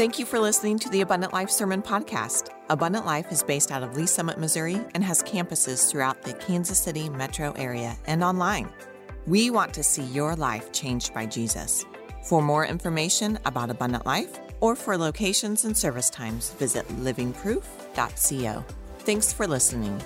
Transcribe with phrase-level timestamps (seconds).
[0.00, 2.48] Thank you for listening to the Abundant Life Sermon Podcast.
[2.70, 6.78] Abundant Life is based out of Lee's Summit, Missouri, and has campuses throughout the Kansas
[6.78, 8.72] City metro area and online.
[9.26, 11.84] We want to see your life changed by Jesus.
[12.24, 18.64] For more information about Abundant Life or for locations and service times, visit livingproof.co.
[19.00, 20.02] Thanks for listening.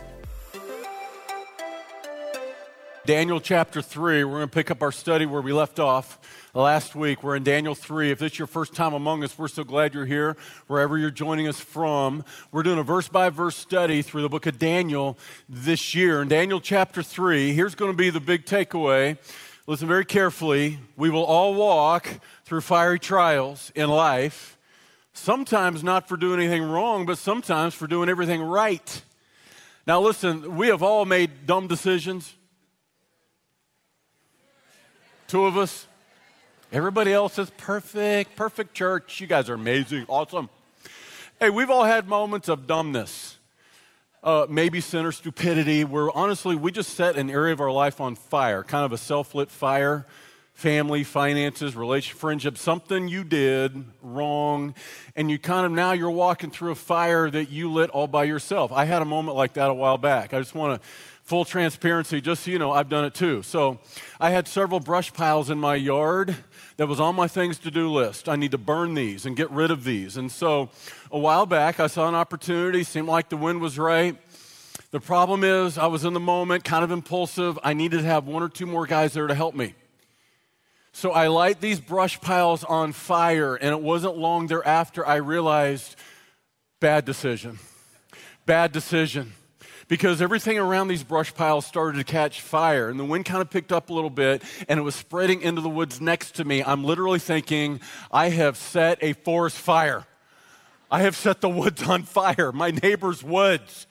[3.06, 6.18] Daniel chapter 3, we're going to pick up our study where we left off
[6.54, 7.22] last week.
[7.22, 8.10] We're in Daniel 3.
[8.10, 11.10] If this is your first time among us, we're so glad you're here, wherever you're
[11.10, 12.24] joining us from.
[12.50, 15.18] We're doing a verse by verse study through the book of Daniel
[15.50, 16.22] this year.
[16.22, 19.18] In Daniel chapter 3, here's going to be the big takeaway.
[19.66, 20.78] Listen very carefully.
[20.96, 22.08] We will all walk
[22.46, 24.56] through fiery trials in life,
[25.12, 29.02] sometimes not for doing anything wrong, but sometimes for doing everything right.
[29.86, 32.34] Now, listen, we have all made dumb decisions
[35.34, 35.88] Two of us.
[36.70, 39.20] Everybody else is perfect, perfect church.
[39.20, 40.48] You guys are amazing, awesome.
[41.40, 43.38] Hey, we've all had moments of dumbness,
[44.22, 48.00] uh, maybe sin or stupidity, where honestly we just set an area of our life
[48.00, 50.06] on fire, kind of a self lit fire.
[50.52, 54.76] Family, finances, relationship, friendship, something you did wrong,
[55.16, 58.22] and you kind of now you're walking through a fire that you lit all by
[58.22, 58.70] yourself.
[58.70, 60.32] I had a moment like that a while back.
[60.32, 60.88] I just want to
[61.24, 63.42] full transparency, just so you know, I've done it too.
[63.42, 63.80] So
[64.20, 66.36] I had several brush piles in my yard
[66.76, 68.28] that was on my things to do list.
[68.28, 70.18] I need to burn these and get rid of these.
[70.18, 70.68] And so
[71.10, 74.16] a while back, I saw an opportunity, seemed like the wind was right.
[74.90, 77.58] The problem is, I was in the moment, kind of impulsive.
[77.64, 79.74] I needed to have one or two more guys there to help me.
[80.92, 85.96] So I light these brush piles on fire, and it wasn't long thereafter I realized
[86.80, 87.58] bad decision.
[88.46, 89.32] Bad decision
[89.88, 93.50] because everything around these brush piles started to catch fire and the wind kind of
[93.50, 96.62] picked up a little bit and it was spreading into the woods next to me.
[96.62, 100.06] I'm literally thinking, I have set a forest fire.
[100.90, 103.86] I have set the woods on fire, my neighbor's woods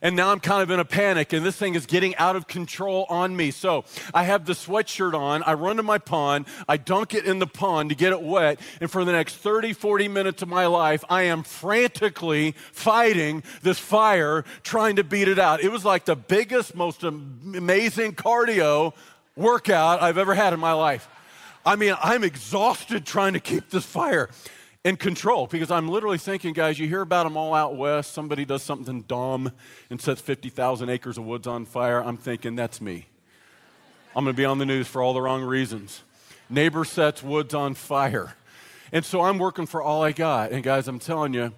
[0.00, 2.46] and now I'm kind of in a panic, and this thing is getting out of
[2.46, 3.50] control on me.
[3.50, 3.84] So
[4.14, 7.46] I have the sweatshirt on, I run to my pond, I dunk it in the
[7.46, 11.04] pond to get it wet, and for the next 30, 40 minutes of my life,
[11.08, 15.60] I am frantically fighting this fire, trying to beat it out.
[15.60, 18.94] It was like the biggest, most amazing cardio
[19.36, 21.08] workout I've ever had in my life.
[21.64, 24.30] I mean, I'm exhausted trying to keep this fire
[24.84, 28.12] in control because I'm literally thinking, guys, you hear about them all out west.
[28.12, 29.52] Somebody does something dumb
[29.90, 32.02] and sets 50,000 acres of woods on fire.
[32.02, 33.06] I'm thinking, that's me.
[34.14, 36.02] I'm going to be on the news for all the wrong reasons.
[36.48, 38.34] Neighbor sets woods on fire.
[38.92, 40.50] And so I'm working for all I got.
[40.52, 41.52] And guys, I'm telling you,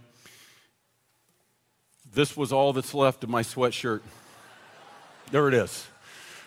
[2.12, 4.00] this was all that's left of my sweatshirt.
[5.30, 5.86] There it is.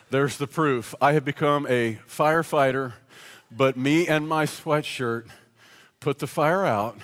[0.09, 0.94] There's the proof.
[1.01, 2.94] I have become a firefighter,
[3.50, 5.28] but me and my sweatshirt
[6.03, 6.97] put the fire out,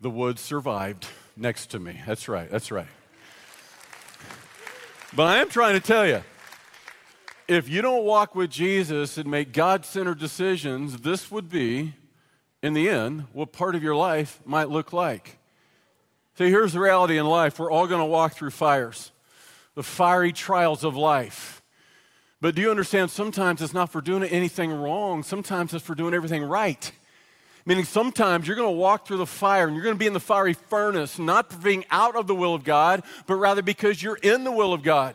[0.00, 2.00] the wood survived next to me.
[2.04, 2.88] That's right, that's right.
[5.14, 6.24] But I am trying to tell you
[7.46, 11.94] if you don't walk with Jesus and make God centered decisions, this would be,
[12.60, 15.38] in the end, what part of your life might look like.
[16.36, 19.12] See, here's the reality in life we're all going to walk through fires,
[19.76, 21.62] the fiery trials of life.
[22.40, 23.12] But do you understand?
[23.12, 26.90] Sometimes it's not for doing anything wrong, sometimes it's for doing everything right.
[27.64, 30.12] Meaning, sometimes you're going to walk through the fire and you're going to be in
[30.12, 34.02] the fiery furnace, not for being out of the will of God, but rather because
[34.02, 35.14] you're in the will of God.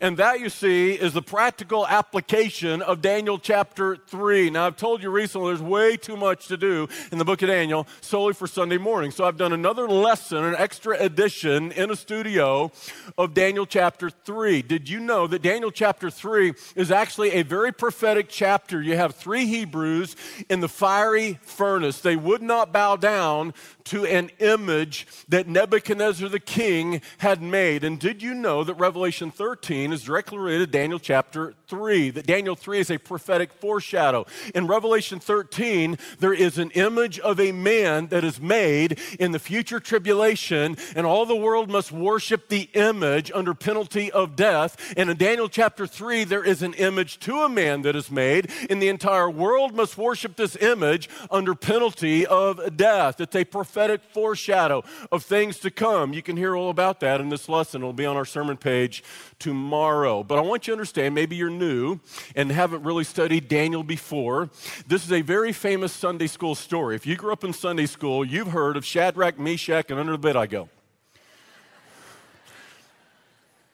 [0.00, 4.50] And that, you see, is the practical application of Daniel chapter 3.
[4.50, 7.48] Now, I've told you recently there's way too much to do in the book of
[7.48, 9.10] Daniel solely for Sunday morning.
[9.10, 12.70] So I've done another lesson, an extra edition in a studio
[13.16, 14.62] of Daniel chapter 3.
[14.62, 18.80] Did you know that Daniel chapter 3 is actually a very prophetic chapter?
[18.80, 20.16] You have three Hebrews
[20.48, 22.00] in the fiery furnace.
[22.00, 27.84] They would not bow down to an image that Nebuchadnezzar the king had made.
[27.84, 32.10] And did you know that Revelation 13 is directly related to Daniel chapter 3?
[32.10, 34.26] That Daniel 3 is a prophetic foreshadow.
[34.54, 39.38] In Revelation 13, there is an image of a man that is made in the
[39.38, 44.94] future tribulation, and all the world must worship the image under penalty of death.
[44.96, 48.50] And in Daniel chapter 3, there is an image to a man that is made,
[48.68, 53.20] and the entire world must worship this image under penalty of death.
[53.20, 54.82] It's a prophetic prophetic foreshadow
[55.12, 56.12] of things to come.
[56.12, 57.80] You can hear all about that in this lesson.
[57.82, 59.04] It'll be on our sermon page
[59.38, 59.67] tomorrow.
[59.72, 62.00] But I want you to understand maybe you're new
[62.34, 64.50] and haven't really studied Daniel before.
[64.86, 66.96] This is a very famous Sunday school story.
[66.96, 70.18] If you grew up in Sunday school, you've heard of Shadrach, Meshach, and under the
[70.18, 70.68] bed I go.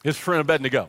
[0.03, 0.89] His friend Abednego.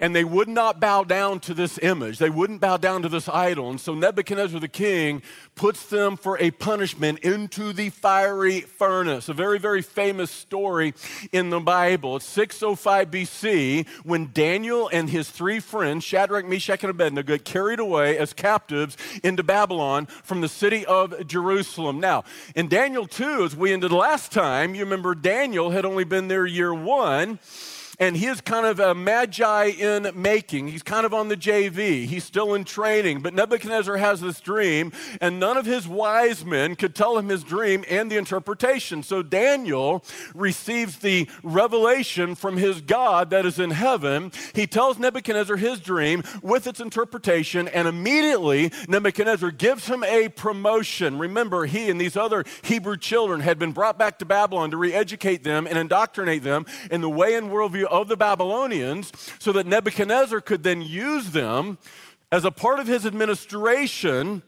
[0.00, 2.18] And they would not bow down to this image.
[2.18, 3.70] They wouldn't bow down to this idol.
[3.70, 5.22] And so Nebuchadnezzar the king
[5.54, 9.28] puts them for a punishment into the fiery furnace.
[9.28, 10.94] A very, very famous story
[11.32, 12.16] in the Bible.
[12.16, 17.78] It's 605 BC when Daniel and his three friends, Shadrach, Meshach, and Abednego, get carried
[17.78, 22.00] away as captives into Babylon from the city of Jerusalem.
[22.00, 22.24] Now,
[22.54, 26.46] in Daniel 2, as we ended last time, you remember Daniel had only been there
[26.46, 27.38] year one
[27.98, 30.68] and he is kind of a magi in making.
[30.68, 32.06] He's kind of on the JV.
[32.06, 33.20] He's still in training.
[33.20, 37.44] But Nebuchadnezzar has this dream, and none of his wise men could tell him his
[37.44, 39.02] dream and the interpretation.
[39.02, 40.04] So Daniel
[40.34, 44.32] receives the revelation from his God that is in heaven.
[44.54, 51.18] He tells Nebuchadnezzar his dream with its interpretation, and immediately Nebuchadnezzar gives him a promotion.
[51.18, 54.92] Remember, he and these other Hebrew children had been brought back to Babylon to re
[54.92, 59.66] educate them and indoctrinate them in the way and worldview of the Babylonians so that
[59.66, 61.78] Nebuchadnezzar could then use them
[62.30, 64.42] as a part of his administration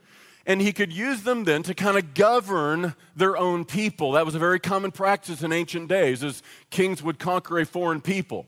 [0.46, 4.12] and he could use them then to kind of govern their own people.
[4.12, 8.00] That was a very common practice in ancient days as kings would conquer a foreign
[8.00, 8.46] people.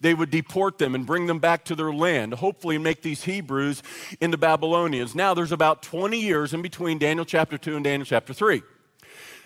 [0.00, 3.82] They would deport them and bring them back to their land, hopefully make these Hebrews
[4.20, 5.14] into Babylonians.
[5.14, 8.62] Now there's about 20 years in between Daniel chapter 2 and Daniel chapter 3.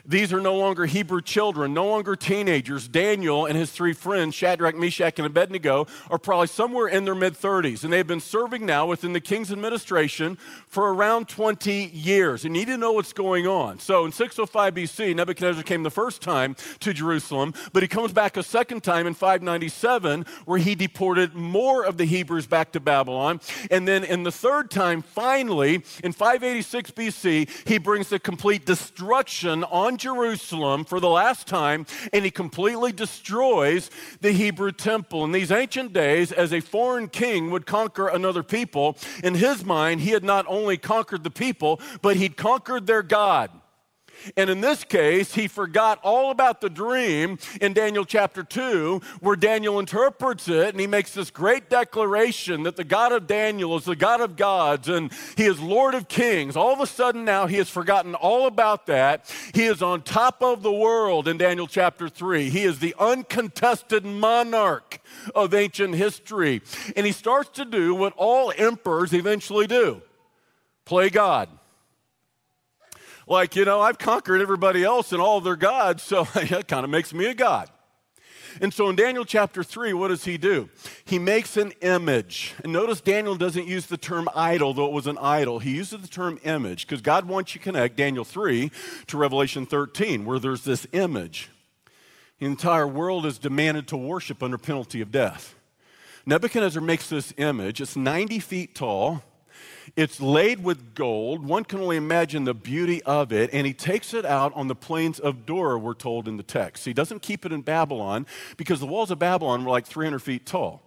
[0.07, 2.89] These are no longer Hebrew children, no longer teenagers.
[2.89, 7.33] Daniel and his three friends, Shadrach, Meshach, and Abednego, are probably somewhere in their mid
[7.35, 7.85] 30s.
[7.85, 10.37] And they've been serving now within the king's administration
[10.67, 12.45] for around 20 years.
[12.45, 13.79] And you need to know what's going on.
[13.79, 18.37] So in 605 BC, Nebuchadnezzar came the first time to Jerusalem, but he comes back
[18.37, 23.41] a second time in 597, where he deported more of the Hebrews back to Babylon.
[23.71, 29.65] And then in the third time, finally, in 586 BC, he brings the complete destruction
[29.65, 35.25] on Jerusalem for the last time and he completely destroys the Hebrew temple.
[35.25, 40.01] In these ancient days, as a foreign king would conquer another people, in his mind,
[40.01, 43.51] he had not only conquered the people, but he'd conquered their God.
[44.37, 49.37] And in this case, he forgot all about the dream in Daniel chapter 2, where
[49.37, 53.85] Daniel interprets it and he makes this great declaration that the God of Daniel is
[53.85, 56.57] the God of gods and he is Lord of kings.
[56.57, 59.33] All of a sudden now he has forgotten all about that.
[59.55, 62.51] He is on top of the world in Daniel chapter 3.
[62.51, 65.01] He is the uncontested monarch
[65.35, 66.63] of ancient history.
[66.97, 70.03] And he starts to do what all emperors eventually do
[70.85, 71.49] play God.
[73.27, 76.91] Like, you know, I've conquered everybody else and all their gods, so that kind of
[76.91, 77.71] makes me a god.
[78.61, 80.69] And so in Daniel chapter 3, what does he do?
[81.05, 82.55] He makes an image.
[82.63, 85.59] And notice Daniel doesn't use the term idol, though it was an idol.
[85.59, 88.71] He uses the term image because God wants you to connect Daniel 3
[89.09, 91.51] to Revelation 13, where there's this image.
[92.39, 95.55] The entire world is demanded to worship under penalty of death.
[96.27, 97.81] Nebuchadnezzar makes this image.
[97.81, 99.23] It's 90 feet tall.
[99.97, 101.45] It's laid with gold.
[101.45, 103.51] One can only imagine the beauty of it.
[103.53, 106.85] And he takes it out on the plains of Dura, we're told in the text.
[106.85, 108.27] He doesn't keep it in Babylon
[108.57, 110.83] because the walls of Babylon were like 300 feet tall.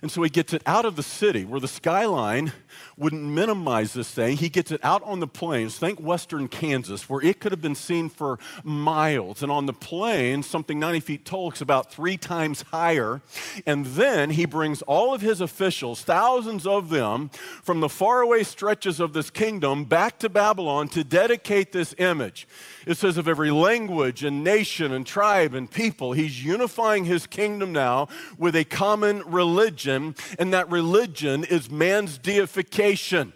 [0.00, 2.52] And so he gets it out of the city where the skyline
[2.96, 4.36] wouldn't minimize this thing.
[4.36, 7.74] He gets it out on the plains, think western Kansas, where it could have been
[7.74, 9.42] seen for miles.
[9.42, 13.20] And on the plains, something 90 feet tall, it's about three times higher.
[13.66, 17.30] And then he brings all of his officials, thousands of them,
[17.62, 22.46] from the faraway stretches of this kingdom back to Babylon to dedicate this image.
[22.86, 26.12] It says of every language and nation and tribe and people.
[26.12, 28.08] He's unifying his kingdom now
[28.38, 29.61] with a common religion,
[30.38, 33.32] and that religion is man's deification.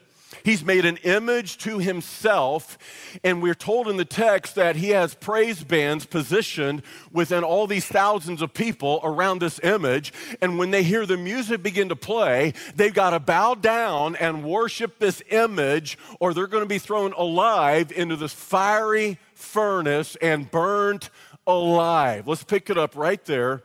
[0.47, 2.79] He's made an image to himself,
[3.25, 7.85] and we're told in the text that he has praise bands positioned within all these
[7.85, 10.13] thousands of people around this image.
[10.41, 14.45] And when they hear the music begin to play, they've got to bow down and
[14.45, 20.49] worship this image, or they're going to be thrown alive into this fiery furnace and
[20.49, 21.09] burned
[21.45, 22.29] alive.
[22.29, 23.63] Let's pick it up right there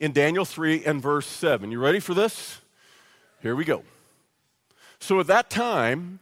[0.00, 1.70] in Daniel 3 and verse 7.
[1.70, 2.60] You ready for this?
[3.40, 3.84] Here we go.
[5.00, 6.20] So at that time,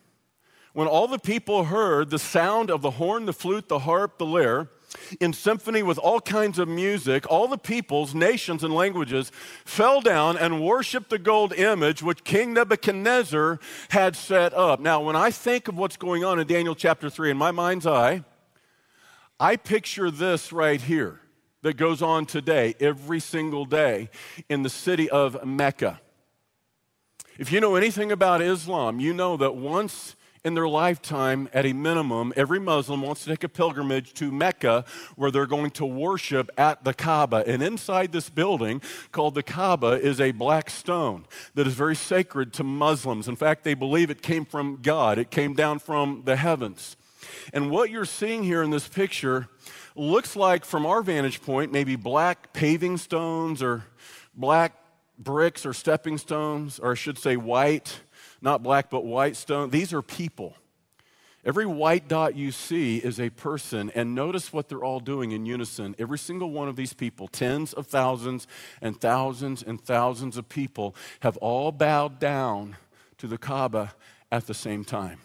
[0.72, 4.26] when all the people heard the sound of the horn, the flute, the harp, the
[4.26, 4.68] lyre,
[5.20, 9.30] in symphony with all kinds of music, all the peoples, nations, and languages
[9.64, 13.58] fell down and worshiped the gold image which King Nebuchadnezzar
[13.90, 14.80] had set up.
[14.80, 17.86] Now, when I think of what's going on in Daniel chapter 3 in my mind's
[17.86, 18.24] eye,
[19.38, 21.20] I picture this right here
[21.66, 24.08] that goes on today, every single day,
[24.48, 26.00] in the city of Mecca.
[27.40, 31.72] If you know anything about Islam, you know that once in their lifetime, at a
[31.72, 34.84] minimum, every Muslim wants to take a pilgrimage to Mecca
[35.16, 37.42] where they're going to worship at the Kaaba.
[37.48, 38.80] And inside this building
[39.10, 41.24] called the Kaaba is a black stone
[41.56, 43.26] that is very sacred to Muslims.
[43.26, 46.96] In fact, they believe it came from God, it came down from the heavens.
[47.52, 49.48] And what you're seeing here in this picture
[49.98, 53.84] looks like, from our vantage point, maybe black paving stones or
[54.34, 54.72] black
[55.18, 58.00] bricks or stepping stones, or I should say white
[58.40, 59.70] not black but white stone.
[59.70, 60.56] These are people.
[61.44, 65.46] Every white dot you see is a person, and notice what they're all doing in
[65.46, 65.94] unison.
[65.98, 68.48] Every single one of these people, tens of thousands
[68.82, 72.76] and thousands and thousands of people, have all bowed down
[73.18, 73.94] to the Kaaba
[74.32, 75.18] at the same time.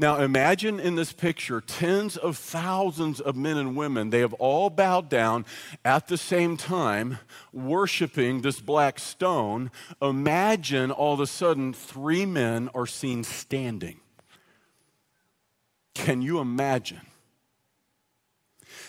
[0.00, 4.08] Now imagine in this picture tens of thousands of men and women.
[4.08, 5.44] They have all bowed down
[5.84, 7.18] at the same time,
[7.52, 9.70] worshiping this black stone.
[10.00, 14.00] Imagine all of a sudden three men are seen standing.
[15.92, 17.02] Can you imagine?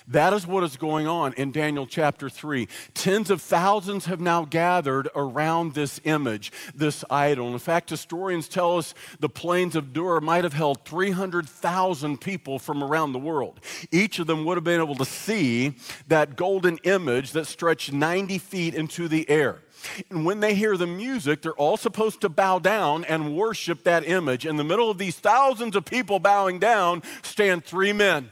[0.08, 2.68] That is what is going on in Daniel chapter 3.
[2.94, 7.54] Tens of thousands have now gathered around this image, this idol.
[7.54, 12.84] In fact, historians tell us the plains of Dura might have held 300,000 people from
[12.84, 13.60] around the world.
[13.92, 15.76] Each of them would have been able to see
[16.08, 19.62] that golden image that stretched 90 feet into the air.
[20.10, 24.08] And when they hear the music, they're all supposed to bow down and worship that
[24.08, 24.46] image.
[24.46, 28.32] In the middle of these thousands of people bowing down stand three men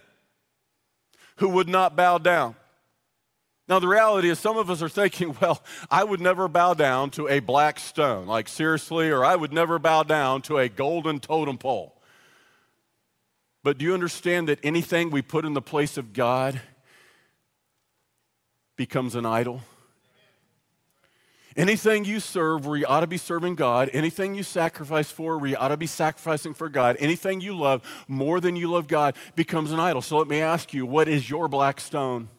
[1.39, 2.55] who would not bow down.
[3.67, 7.11] Now, the reality is, some of us are thinking, well, I would never bow down
[7.11, 11.19] to a black stone, like seriously, or I would never bow down to a golden
[11.19, 11.95] totem pole.
[13.63, 16.61] But do you understand that anything we put in the place of God
[18.75, 19.61] becomes an idol?
[21.59, 25.49] Anything you serve where you ought to be serving God, anything you sacrifice for where
[25.49, 29.17] you ought to be sacrificing for God, anything you love more than you love God
[29.35, 30.01] becomes an idol.
[30.01, 32.29] So let me ask you, what is your black stone?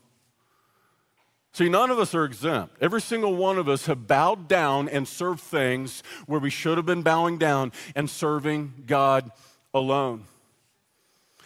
[1.52, 2.76] See, none of us are exempt.
[2.80, 6.86] Every single one of us have bowed down and served things where we should have
[6.86, 9.30] been bowing down and serving God
[9.74, 10.24] alone.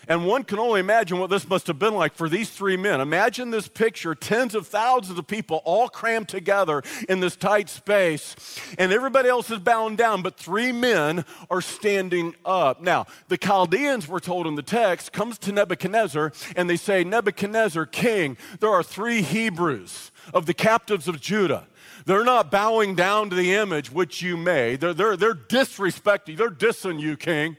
[0.09, 3.01] And one can only imagine what this must have been like for these three men.
[3.01, 8.37] Imagine this picture tens of thousands of people all crammed together in this tight space,
[8.79, 12.81] and everybody else is bowing down, but three men are standing up.
[12.81, 17.87] Now, the Chaldeans, we're told in the text, comes to Nebuchadnezzar, and they say, Nebuchadnezzar,
[17.87, 21.67] king, there are three Hebrews of the captives of Judah.
[22.07, 24.81] They're not bowing down to the image which you made.
[24.81, 27.57] They're, they're, they're disrespecting, they're dissing you, king.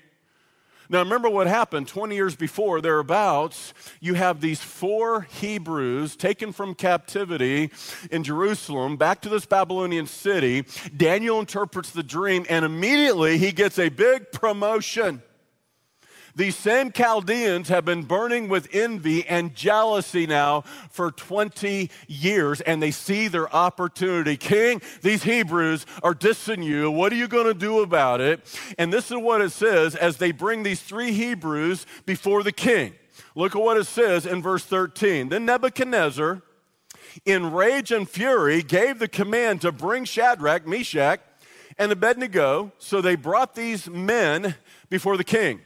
[0.89, 3.74] Now, remember what happened 20 years before, thereabouts.
[4.00, 7.72] You have these four Hebrews taken from captivity
[8.12, 10.65] in Jerusalem back to this Babylonian city.
[10.96, 15.22] Daniel interprets the dream, and immediately he gets a big promotion.
[16.36, 22.84] These same Chaldeans have been burning with envy and jealousy now for 20 years, and
[22.84, 24.36] they see their opportunity.
[24.36, 26.92] King, these Hebrews are dissing you.
[26.92, 28.42] What are you going to do about it?
[28.77, 32.94] And this is what it says as they bring these three Hebrews before the king.
[33.34, 35.30] Look at what it says in verse 13.
[35.30, 36.42] Then Nebuchadnezzar,
[37.24, 41.22] in rage and fury, gave the command to bring Shadrach, Meshach,
[41.77, 42.74] and Abednego.
[42.77, 44.56] So they brought these men
[44.89, 45.62] before the king.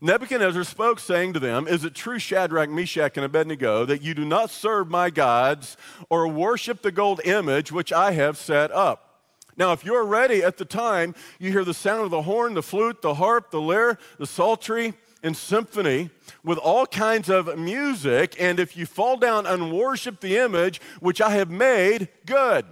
[0.00, 4.24] Nebuchadnezzar spoke, saying to them, Is it true, Shadrach, Meshach, and Abednego, that you do
[4.24, 5.76] not serve my gods
[6.08, 9.22] or worship the gold image which I have set up?
[9.56, 12.62] Now, if you're ready at the time, you hear the sound of the horn, the
[12.62, 16.10] flute, the harp, the lyre, the psaltery, and symphony
[16.44, 18.36] with all kinds of music.
[18.38, 22.66] And if you fall down and worship the image which I have made, good.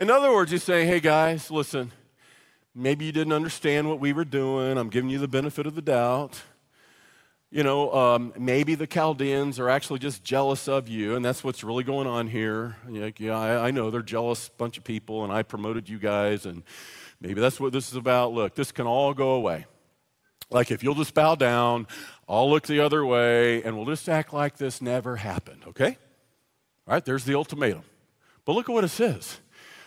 [0.00, 1.92] In other words, he's saying, Hey guys, listen
[2.74, 4.78] Maybe you didn't understand what we were doing.
[4.78, 6.40] I'm giving you the benefit of the doubt.
[7.50, 11.62] You know, um, maybe the Chaldeans are actually just jealous of you, and that's what's
[11.62, 12.76] really going on here.
[12.88, 16.46] Like, yeah, I, I know they're jealous bunch of people, and I promoted you guys,
[16.46, 16.62] and
[17.20, 18.32] maybe that's what this is about.
[18.32, 19.66] Look, this can all go away.
[20.48, 21.86] Like, if you'll just bow down,
[22.26, 25.98] I'll look the other way, and we'll just act like this never happened, okay?
[26.86, 27.82] All right, there's the ultimatum.
[28.46, 29.40] But look at what it says.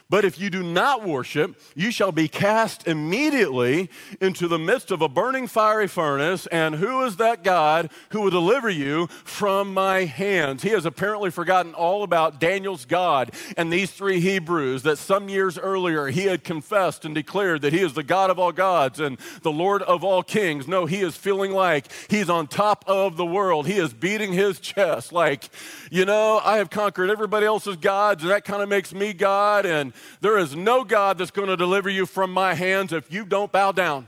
[0.07, 3.89] But if you do not worship, you shall be cast immediately
[4.21, 6.45] into the midst of a burning fiery furnace.
[6.47, 10.61] And who is that God who will deliver you from my hands?
[10.61, 15.57] He has apparently forgotten all about Daniel's God and these three Hebrews that some years
[15.57, 19.17] earlier he had confessed and declared that he is the God of all gods and
[19.41, 20.67] the Lord of all kings.
[20.67, 23.65] No, he is feeling like he's on top of the world.
[23.65, 25.49] He is beating his chest like,
[25.89, 29.65] you know, I have conquered everybody else's gods, and that kind of makes me God.
[29.65, 33.25] And there is no God that's going to deliver you from my hands if you
[33.25, 34.07] don't bow down.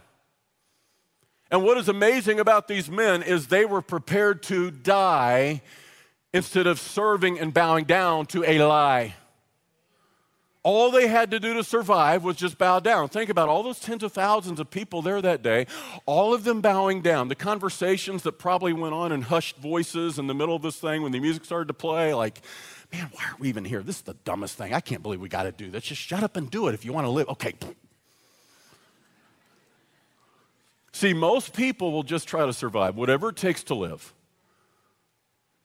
[1.49, 5.61] And what is amazing about these men is they were prepared to die
[6.33, 9.15] instead of serving and bowing down to a lie.
[10.63, 13.07] All they had to do to survive was just bow down.
[13.07, 15.65] Think about all those tens of thousands of people there that day,
[16.05, 17.29] all of them bowing down.
[17.29, 21.03] The conversations that probably went on in hushed voices in the middle of this thing
[21.03, 22.41] when the music started to play, like,
[22.97, 23.83] man, why are we even here?
[23.83, 24.73] This is the dumbest thing.
[24.73, 25.83] I can't believe we got to do this.
[25.83, 27.29] Just shut up and do it if you want to live.
[27.29, 27.53] Okay.
[30.93, 34.13] See, most people will just try to survive, whatever it takes to live.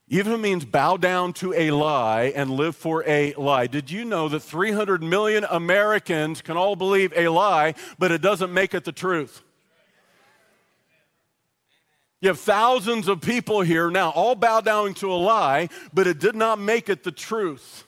[0.08, 3.66] Even means bow down to a lie and live for a lie.
[3.66, 8.52] Did you know that 300 million Americans can all believe a lie, but it doesn't
[8.52, 9.42] make it the truth?
[12.22, 16.20] You have thousands of people here now, all bow down to a lie, but it
[16.20, 17.84] did not make it the truth.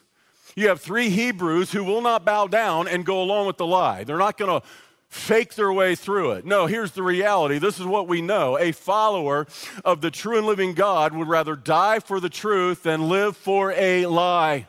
[0.57, 4.03] You have three Hebrews who will not bow down and go along with the lie.
[4.03, 4.67] They're not going to
[5.07, 6.45] fake their way through it.
[6.45, 7.59] No, here's the reality.
[7.59, 8.59] This is what we know.
[8.59, 9.47] A follower
[9.85, 13.71] of the true and living God would rather die for the truth than live for
[13.71, 14.67] a lie.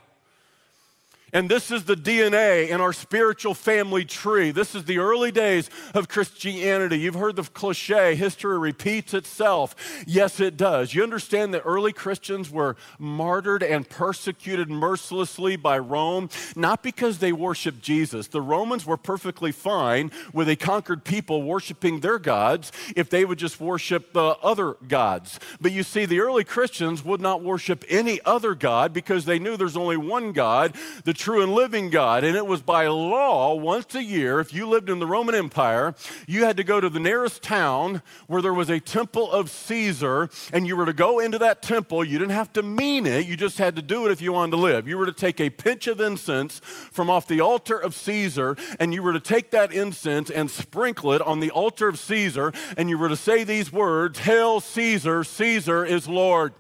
[1.33, 4.53] And this is the DNA in our spiritual family tree.
[4.53, 7.01] This is the early days of Christianity.
[7.01, 9.75] You've heard the cliche, history repeats itself.
[10.07, 10.95] Yes, it does.
[10.95, 17.33] You understand that early Christians were martyred and persecuted mercilessly by Rome, not because they
[17.33, 18.29] worshiped Jesus.
[18.29, 23.39] The Romans were perfectly fine with a conquered people worshiping their gods if they would
[23.39, 25.41] just worship the other gods.
[25.61, 29.57] But you see, the early Christians would not worship any other God because they knew
[29.57, 32.25] there's only one God, the true and living God.
[32.25, 35.95] And it was by law, once a year, if you lived in the Roman Empire,
[36.27, 40.29] you had to go to the nearest town where there was a temple of Caesar,
[40.53, 42.05] and you were to go into that temple.
[42.05, 44.53] You didn't have to mean it, you just had to do it if you wanted
[44.53, 44.87] to live.
[44.87, 48.93] You were to take a pinch of incense from off the altar of Caesar, and
[48.93, 52.89] you were to take that incense and sprinkle it on the altar of Caesar, and
[52.91, 56.53] you were to say these words Hail Caesar, Caesar is Lord.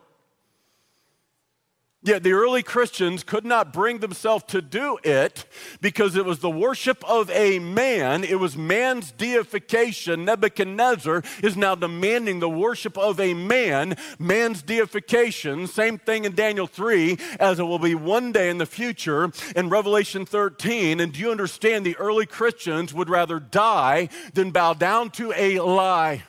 [2.07, 5.45] Yet the early Christians could not bring themselves to do it
[5.81, 8.23] because it was the worship of a man.
[8.23, 10.25] It was man's deification.
[10.25, 15.67] Nebuchadnezzar is now demanding the worship of a man, man's deification.
[15.67, 19.69] Same thing in Daniel 3 as it will be one day in the future in
[19.69, 21.01] Revelation 13.
[21.01, 25.59] And do you understand the early Christians would rather die than bow down to a
[25.59, 26.23] lie?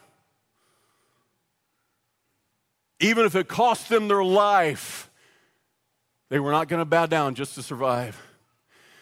[3.00, 5.07] Even if it cost them their life.
[6.30, 8.27] They were not going to bow down just to survive.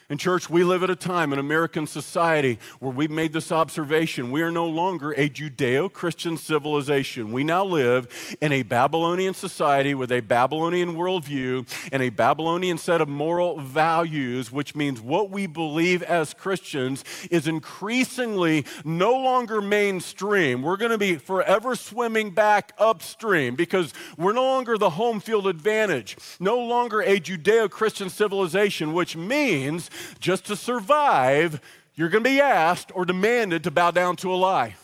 [0.08, 4.30] In church, we live at a time in American society where we've made this observation.
[4.30, 7.32] We are no longer a Judeo Christian civilization.
[7.32, 13.02] We now live in a Babylonian society with a Babylonian worldview and a Babylonian set
[13.02, 20.62] of moral values, which means what we believe as Christians is increasingly no longer mainstream.
[20.62, 25.48] We're going to be forever swimming back upstream because we're no longer the home field
[25.48, 29.90] advantage, no longer a Judeo Christian civilization, which means
[30.20, 31.62] just to survive,
[31.96, 34.76] you're going to be asked or demanded to bow down to a lie.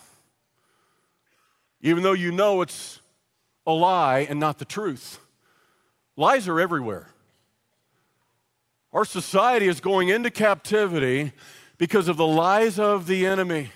[1.82, 3.02] Even though you know it's
[3.66, 5.20] a lie and not the truth.
[6.16, 7.08] Lies are everywhere.
[8.94, 11.32] Our society is going into captivity
[11.78, 13.72] because of the lies of the enemy.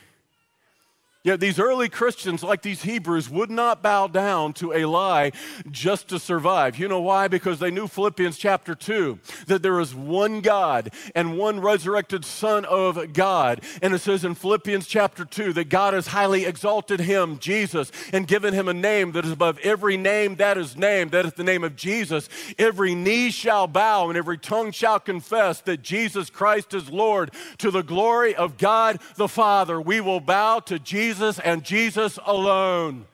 [1.26, 5.32] Yet these early Christians, like these Hebrews, would not bow down to a lie
[5.72, 6.78] just to survive.
[6.78, 7.28] You know why?
[7.28, 12.64] Because they knew Philippians chapter 2 that there is one God and one resurrected Son
[12.66, 13.62] of God.
[13.82, 18.28] And it says in Philippians chapter 2 that God has highly exalted him, Jesus, and
[18.28, 21.10] given him a name that is above every name that is named.
[21.10, 22.30] That is the name of Jesus.
[22.60, 27.72] Every knee shall bow and every tongue shall confess that Jesus Christ is Lord to
[27.72, 29.82] the glory of God the Father.
[29.82, 33.06] We will bow to Jesus Jesus and Jesus alone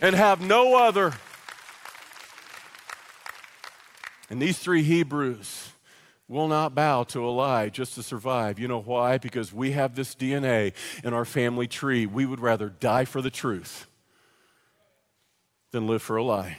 [0.00, 1.12] and have no other.
[4.28, 5.70] And these three Hebrews
[6.26, 8.58] will not bow to a lie just to survive.
[8.58, 9.18] You know why?
[9.18, 10.72] Because we have this DNA
[11.04, 12.04] in our family tree.
[12.04, 13.86] We would rather die for the truth
[15.70, 16.58] than live for a lie.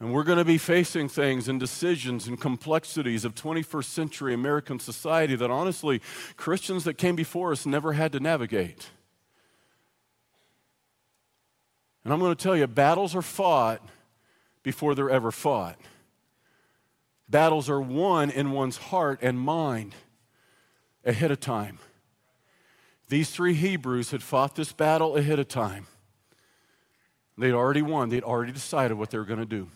[0.00, 4.78] And we're going to be facing things and decisions and complexities of 21st century American
[4.78, 6.00] society that honestly
[6.36, 8.90] Christians that came before us never had to navigate.
[12.04, 13.82] And I'm going to tell you, battles are fought
[14.62, 15.76] before they're ever fought.
[17.28, 19.94] Battles are won in one's heart and mind
[21.04, 21.78] ahead of time.
[23.08, 25.86] These three Hebrews had fought this battle ahead of time.
[27.36, 29.68] They'd already won, they'd already decided what they were going to do.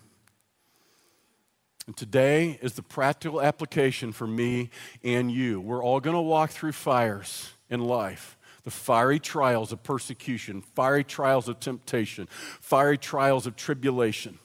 [1.87, 4.71] And today is the practical application for me
[5.03, 5.61] and you.
[5.61, 8.37] We're all going to walk through fires in life.
[8.65, 12.29] the fiery trials of persecution, fiery trials of temptation,
[12.61, 14.39] fiery trials of tribulation.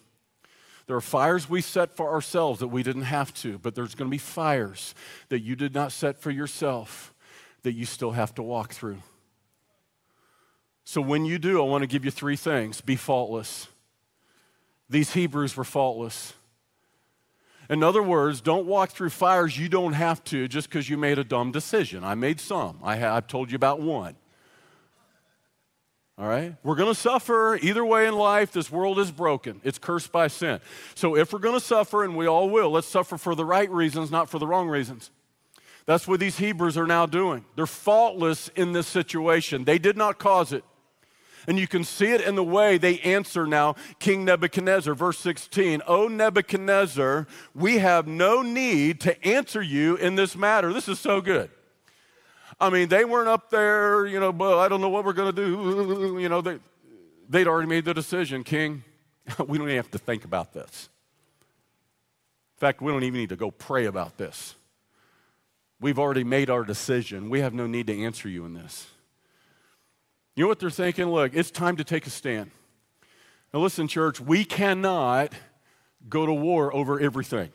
[0.87, 4.09] There are fires we set for ourselves that we didn't have to, but there's going
[4.09, 4.95] to be fires
[5.29, 7.13] that you did not set for yourself
[7.63, 9.01] that you still have to walk through.
[10.85, 13.67] So when you do, I want to give you three things be faultless.
[14.89, 16.33] These Hebrews were faultless.
[17.69, 21.19] In other words, don't walk through fires you don't have to just because you made
[21.19, 22.03] a dumb decision.
[22.03, 22.79] I made some.
[22.81, 24.15] I have, I've told you about one.
[26.17, 26.55] All right?
[26.63, 28.51] We're going to suffer either way in life.
[28.51, 30.59] This world is broken, it's cursed by sin.
[30.95, 33.69] So if we're going to suffer, and we all will, let's suffer for the right
[33.69, 35.11] reasons, not for the wrong reasons.
[35.85, 37.45] That's what these Hebrews are now doing.
[37.55, 40.63] They're faultless in this situation, they did not cause it.
[41.47, 44.93] And you can see it in the way they answer now King Nebuchadnezzar.
[44.93, 50.73] Verse 16, O Nebuchadnezzar, we have no need to answer you in this matter.
[50.73, 51.49] This is so good.
[52.59, 55.33] I mean, they weren't up there, you know, but I don't know what we're going
[55.33, 56.17] to do.
[56.17, 56.59] You know, they,
[57.29, 58.83] they'd already made the decision, King.
[59.47, 60.89] we don't even have to think about this.
[62.55, 64.55] In fact, we don't even need to go pray about this.
[65.79, 67.29] We've already made our decision.
[67.29, 68.87] We have no need to answer you in this.
[70.37, 71.05] You know what they're thinking?
[71.07, 72.51] Look, it's time to take a stand.
[73.51, 75.33] Now, listen, church, we cannot
[76.07, 77.49] go to war over everything.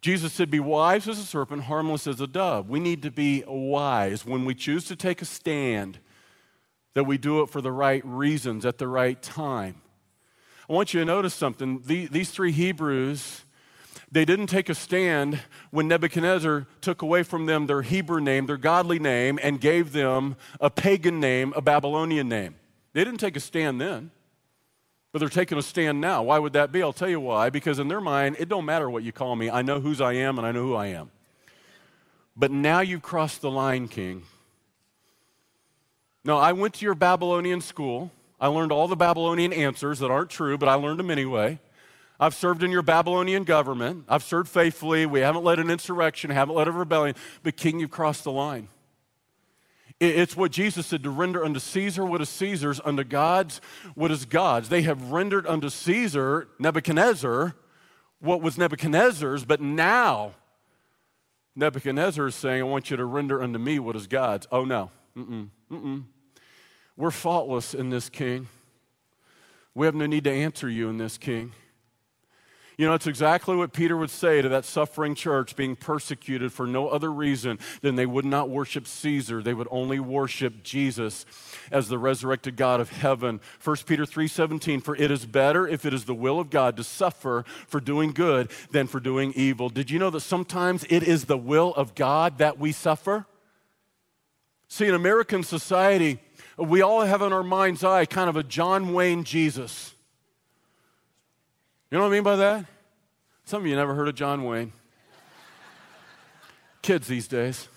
[0.00, 2.70] Jesus said, Be wise as a serpent, harmless as a dove.
[2.70, 5.98] We need to be wise when we choose to take a stand,
[6.94, 9.82] that we do it for the right reasons at the right time.
[10.70, 11.82] I want you to notice something.
[11.84, 13.44] These three Hebrews,
[14.12, 18.58] they didn't take a stand when Nebuchadnezzar took away from them their Hebrew name, their
[18.58, 22.54] godly name, and gave them a pagan name, a Babylonian name.
[22.92, 24.10] They didn't take a stand then.
[25.12, 26.22] But they're taking a stand now.
[26.22, 26.82] Why would that be?
[26.82, 27.48] I'll tell you why.
[27.50, 29.50] Because in their mind, it don't matter what you call me.
[29.50, 31.10] I know whose I am and I know who I am.
[32.36, 34.24] But now you've crossed the line, King.
[36.24, 38.10] No, I went to your Babylonian school.
[38.40, 41.58] I learned all the Babylonian answers that aren't true, but I learned them anyway.
[42.22, 44.04] I've served in your Babylonian government.
[44.08, 45.06] I've served faithfully.
[45.06, 47.16] We haven't led an insurrection, haven't led a rebellion.
[47.42, 48.68] But, King, you've crossed the line.
[49.98, 53.60] It's what Jesus said to render unto Caesar what is Caesar's, unto God's
[53.96, 54.68] what is God's.
[54.68, 57.56] They have rendered unto Caesar, Nebuchadnezzar,
[58.20, 60.34] what was Nebuchadnezzar's, but now
[61.56, 64.46] Nebuchadnezzar is saying, I want you to render unto me what is God's.
[64.52, 64.92] Oh, no.
[65.16, 65.48] Mm-mm.
[65.72, 66.04] Mm-mm.
[66.96, 68.46] We're faultless in this king.
[69.74, 71.50] We have no need to answer you in this king.
[72.78, 76.66] You know, it's exactly what Peter would say to that suffering church being persecuted for
[76.66, 79.42] no other reason than they would not worship Caesar.
[79.42, 81.26] They would only worship Jesus
[81.70, 83.40] as the resurrected God of heaven.
[83.62, 86.84] 1 Peter 3:17 for it is better if it is the will of God to
[86.84, 89.68] suffer for doing good than for doing evil.
[89.68, 93.26] Did you know that sometimes it is the will of God that we suffer?
[94.68, 96.18] See, in American society,
[96.56, 99.92] we all have in our mind's eye kind of a John Wayne Jesus.
[101.92, 102.64] You know what I mean by that?
[103.44, 104.72] Some of you never heard of John Wayne.
[106.80, 107.68] Kids these days.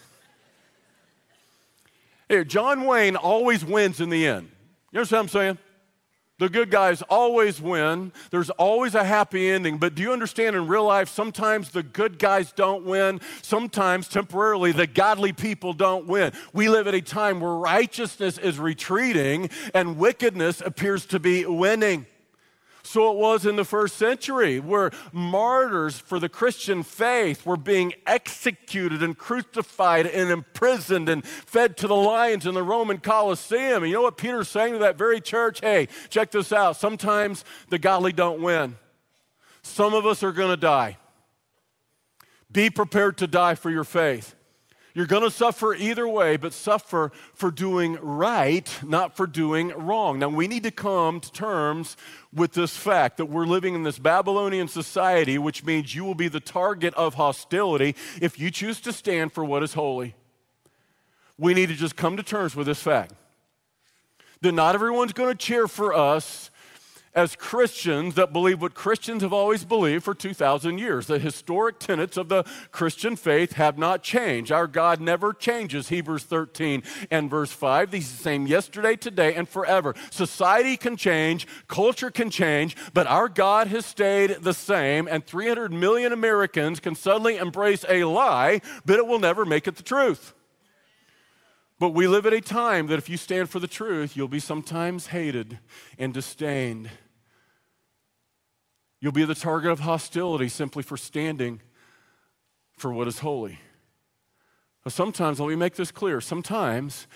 [2.30, 4.50] Here, John Wayne always wins in the end.
[4.94, 5.58] You understand what I'm saying?
[6.40, 8.14] The good guys always win.
[8.32, 9.80] There's always a happy ending.
[9.80, 13.20] But do you understand in real life, sometimes the good guys don't win.
[13.42, 16.32] Sometimes, temporarily, the godly people don't win.
[16.54, 22.06] We live at a time where righteousness is retreating and wickedness appears to be winning.
[22.86, 27.94] So it was in the first century, where martyrs for the Christian faith were being
[28.06, 33.82] executed and crucified and imprisoned and fed to the lions in the Roman Colosseum.
[33.82, 35.62] And you know what Peter's saying to that very church?
[35.62, 36.78] Hey, check this out.
[36.78, 38.76] Sometimes the godly don't win,
[39.64, 40.98] some of us are going to die.
[42.52, 44.36] Be prepared to die for your faith.
[44.96, 50.20] You're going to suffer either way, but suffer for doing right, not for doing wrong.
[50.20, 51.98] Now, we need to come to terms
[52.34, 56.30] with this fact that we're living in this Babylonian society, which means you will be
[56.30, 60.16] the target of hostility if you choose to stand for what is holy.
[61.38, 63.14] We need to just come to terms with this fact
[64.40, 66.50] that not everyone's going to cheer for us
[67.16, 71.08] as Christians that believe what Christians have always believed for 2,000 years.
[71.08, 74.52] The historic tenets of the Christian faith have not changed.
[74.52, 77.94] Our God never changes, Hebrews 13 and verse 5.
[77.94, 79.96] He's the same yesterday, today, and forever.
[80.12, 85.72] Society can change, culture can change, but our God has stayed the same, and 300
[85.72, 90.34] million Americans can suddenly embrace a lie, but it will never make it the truth.
[91.80, 94.40] But we live at a time that if you stand for the truth, you'll be
[94.40, 95.60] sometimes hated
[95.98, 96.90] and disdained.
[99.00, 101.62] You'll be the target of hostility simply for standing
[102.78, 103.60] for what is holy.
[104.88, 106.22] Sometimes, let me make this clear.
[106.22, 107.08] Sometimes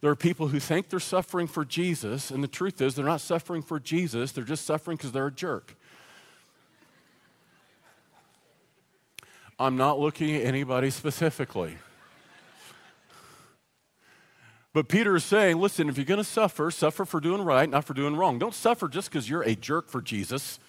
[0.00, 3.20] there are people who think they're suffering for Jesus, and the truth is they're not
[3.20, 5.76] suffering for Jesus, they're just suffering because they're a jerk.
[9.58, 11.76] I'm not looking at anybody specifically.
[14.72, 17.84] But Peter is saying, listen, if you're going to suffer, suffer for doing right, not
[17.84, 18.38] for doing wrong.
[18.38, 20.60] Don't suffer just because you're a jerk for Jesus,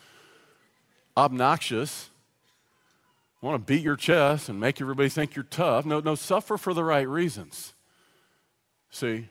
[1.16, 2.10] obnoxious,
[3.42, 5.86] want to beat your chest and make everybody think you're tough.
[5.86, 7.74] No, no, suffer for the right reasons.
[8.92, 9.28] See?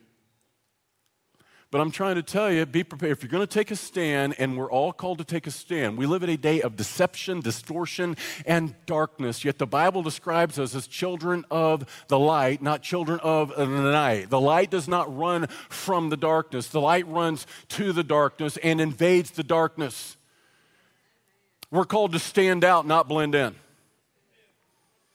[1.70, 3.12] But I'm trying to tell you, be prepared.
[3.12, 5.96] If you're going to take a stand, and we're all called to take a stand,
[5.96, 9.44] we live in a day of deception, distortion, and darkness.
[9.44, 14.30] Yet the Bible describes us as children of the light, not children of the night.
[14.30, 18.80] The light does not run from the darkness, the light runs to the darkness and
[18.80, 20.16] invades the darkness.
[21.70, 23.54] We're called to stand out, not blend in.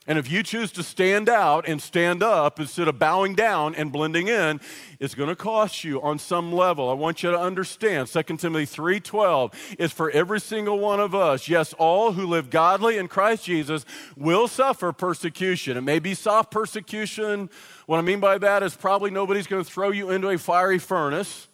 [0.08, 3.92] And if you choose to stand out and stand up instead of bowing down and
[3.92, 4.62] blending in,
[5.00, 6.92] it's going to cost you on some level.
[6.92, 11.48] I want you to understand 2 Timothy 3:12 is for every single one of us.
[11.48, 13.84] Yes, all who live godly in Christ Jesus
[14.16, 15.76] will suffer persecution.
[15.76, 17.50] It may be soft persecution.
[17.88, 20.78] What I mean by that is probably nobody's going to throw you into a fiery
[20.78, 21.48] furnace.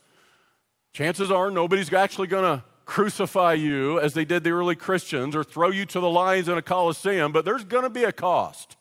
[0.91, 5.45] Chances are nobody's actually going to crucify you as they did the early Christians or
[5.45, 8.75] throw you to the lions in a coliseum, but there's going to be a cost.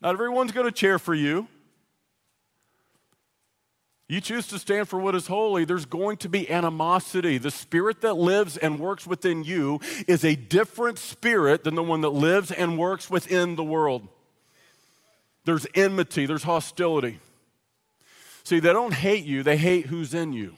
[0.00, 1.48] Not everyone's going to cheer for you.
[4.08, 7.36] You choose to stand for what is holy, there's going to be animosity.
[7.36, 12.02] The spirit that lives and works within you is a different spirit than the one
[12.02, 14.06] that lives and works within the world.
[15.46, 17.18] There's enmity, there's hostility.
[18.44, 20.54] See, they don't hate you, they hate who's in you.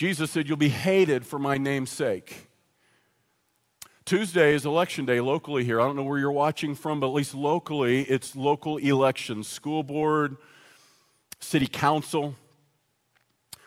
[0.00, 2.48] Jesus said, You'll be hated for my name's sake.
[4.06, 5.78] Tuesday is election day locally here.
[5.78, 9.82] I don't know where you're watching from, but at least locally, it's local elections school
[9.82, 10.38] board,
[11.38, 12.34] city council.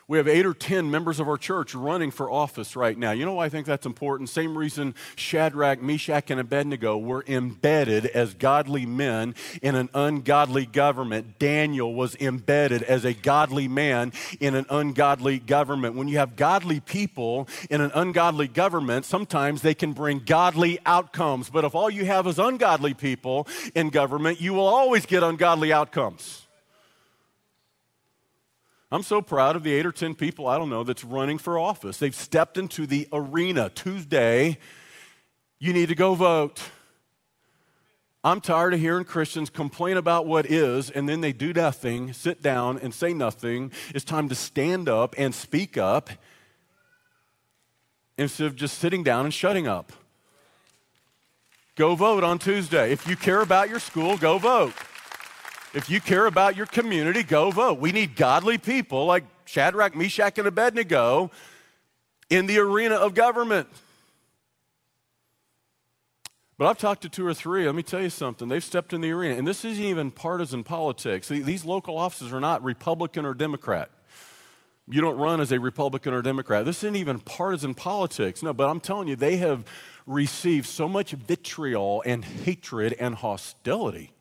[0.06, 3.12] We have eight or 10 members of our church running for office right now.
[3.12, 4.28] You know why I think that's important?
[4.28, 11.38] Same reason Shadrach, Meshach, and Abednego were embedded as godly men in an ungodly government.
[11.38, 15.94] Daniel was embedded as a godly man in an ungodly government.
[15.94, 21.48] When you have godly people in an ungodly government, sometimes they can bring godly outcomes.
[21.48, 25.72] But if all you have is ungodly people in government, you will always get ungodly
[25.72, 26.43] outcomes.
[28.94, 31.58] I'm so proud of the eight or 10 people, I don't know, that's running for
[31.58, 31.96] office.
[31.96, 33.68] They've stepped into the arena.
[33.68, 34.56] Tuesday,
[35.58, 36.62] you need to go vote.
[38.22, 42.40] I'm tired of hearing Christians complain about what is and then they do nothing, sit
[42.40, 43.72] down and say nothing.
[43.92, 46.10] It's time to stand up and speak up
[48.16, 49.92] instead of just sitting down and shutting up.
[51.74, 52.92] Go vote on Tuesday.
[52.92, 54.72] If you care about your school, go vote.
[55.74, 57.80] If you care about your community, go vote.
[57.80, 61.32] We need godly people like Shadrach, Meshach, and Abednego
[62.30, 63.66] in the arena of government.
[66.56, 67.66] But I've talked to two or three.
[67.66, 68.48] Let me tell you something.
[68.48, 69.34] They've stepped in the arena.
[69.34, 71.26] And this isn't even partisan politics.
[71.26, 73.90] These local offices are not Republican or Democrat.
[74.86, 76.64] You don't run as a Republican or Democrat.
[76.64, 78.44] This isn't even partisan politics.
[78.44, 79.64] No, but I'm telling you, they have
[80.06, 84.13] received so much vitriol and hatred and hostility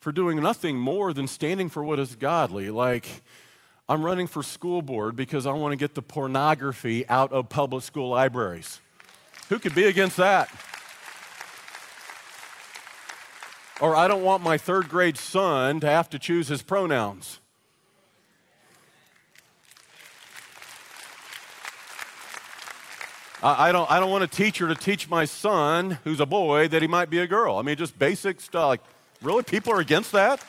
[0.00, 2.70] for doing nothing more than standing for what is godly.
[2.70, 3.22] Like,
[3.88, 7.84] I'm running for school board because I want to get the pornography out of public
[7.84, 8.80] school libraries.
[9.50, 10.48] Who could be against that?
[13.80, 17.40] Or I don't want my third grade son to have to choose his pronouns.
[23.42, 26.82] I don't, I don't want a teacher to teach my son, who's a boy, that
[26.82, 27.56] he might be a girl.
[27.56, 28.68] I mean, just basic stuff.
[28.68, 28.82] Like,
[29.22, 29.42] Really?
[29.42, 30.42] People are against that?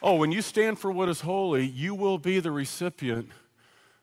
[0.00, 3.30] Oh, when you stand for what is holy, you will be the recipient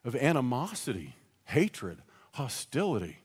[0.04, 1.16] of animosity,
[1.46, 2.00] hatred,
[2.34, 3.20] hostility.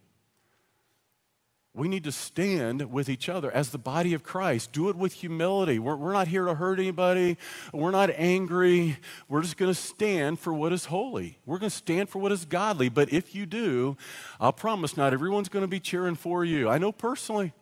[1.74, 4.72] We need to stand with each other as the body of Christ.
[4.72, 5.78] Do it with humility.
[5.78, 7.36] We're, we're not here to hurt anybody.
[7.72, 8.98] We're not angry.
[9.28, 11.38] We're just going to stand for what is holy.
[11.46, 12.88] We're going to stand for what is godly.
[12.88, 13.96] But if you do,
[14.40, 16.68] I'll promise not everyone's going to be cheering for you.
[16.68, 17.52] I know personally.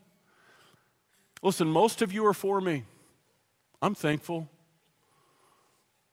[1.42, 2.84] Listen, most of you are for me.
[3.80, 4.48] I'm thankful.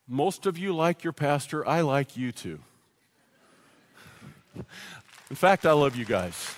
[0.08, 1.68] Most of you like your pastor.
[1.68, 2.60] I like you too.
[4.56, 6.54] In fact, I love you guys.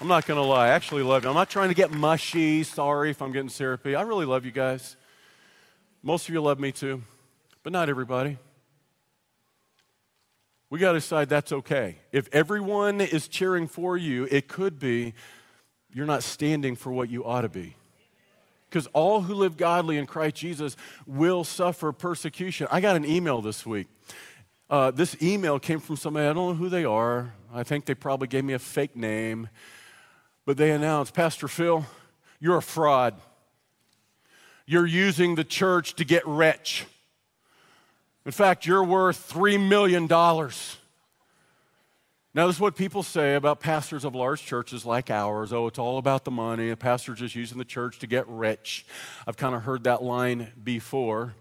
[0.00, 0.66] I'm not going to lie.
[0.66, 1.28] I actually love you.
[1.28, 2.64] I'm not trying to get mushy.
[2.64, 3.94] Sorry if I'm getting syrupy.
[3.94, 4.96] I really love you guys.
[6.02, 7.02] Most of you love me too,
[7.62, 8.38] but not everybody.
[10.68, 11.98] We got to decide that's okay.
[12.10, 15.14] If everyone is cheering for you, it could be
[15.92, 17.76] you're not standing for what you ought to be.
[18.74, 22.66] Because all who live godly in Christ Jesus will suffer persecution.
[22.72, 23.86] I got an email this week.
[24.68, 27.32] Uh, this email came from somebody, I don't know who they are.
[27.54, 29.48] I think they probably gave me a fake name.
[30.44, 31.86] But they announced, Pastor Phil,
[32.40, 33.14] you're a fraud.
[34.66, 36.84] You're using the church to get rich.
[38.26, 40.08] In fact, you're worth $3 million.
[42.34, 45.52] Now, this is what people say about pastors of large churches like ours.
[45.52, 46.70] Oh, it's all about the money.
[46.70, 48.84] A pastor's just using the church to get rich.
[49.24, 51.34] I've kind of heard that line before.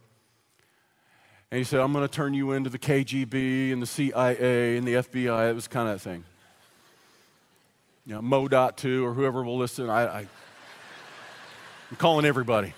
[1.50, 4.88] And he said, I'm going to turn you into the KGB and the CIA and
[4.88, 5.50] the FBI.
[5.50, 6.26] It was kind of that thing.
[8.06, 9.90] You know, MoDOT 2 or whoever will listen.
[9.90, 10.20] I, I,
[11.90, 12.76] I'm calling everybody.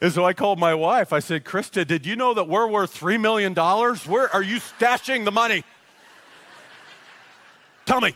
[0.00, 1.12] And so I called my wife.
[1.12, 3.54] I said, Krista, did you know that we're worth $3 million?
[3.54, 5.62] Where are you stashing the money?
[7.84, 8.14] Tell me.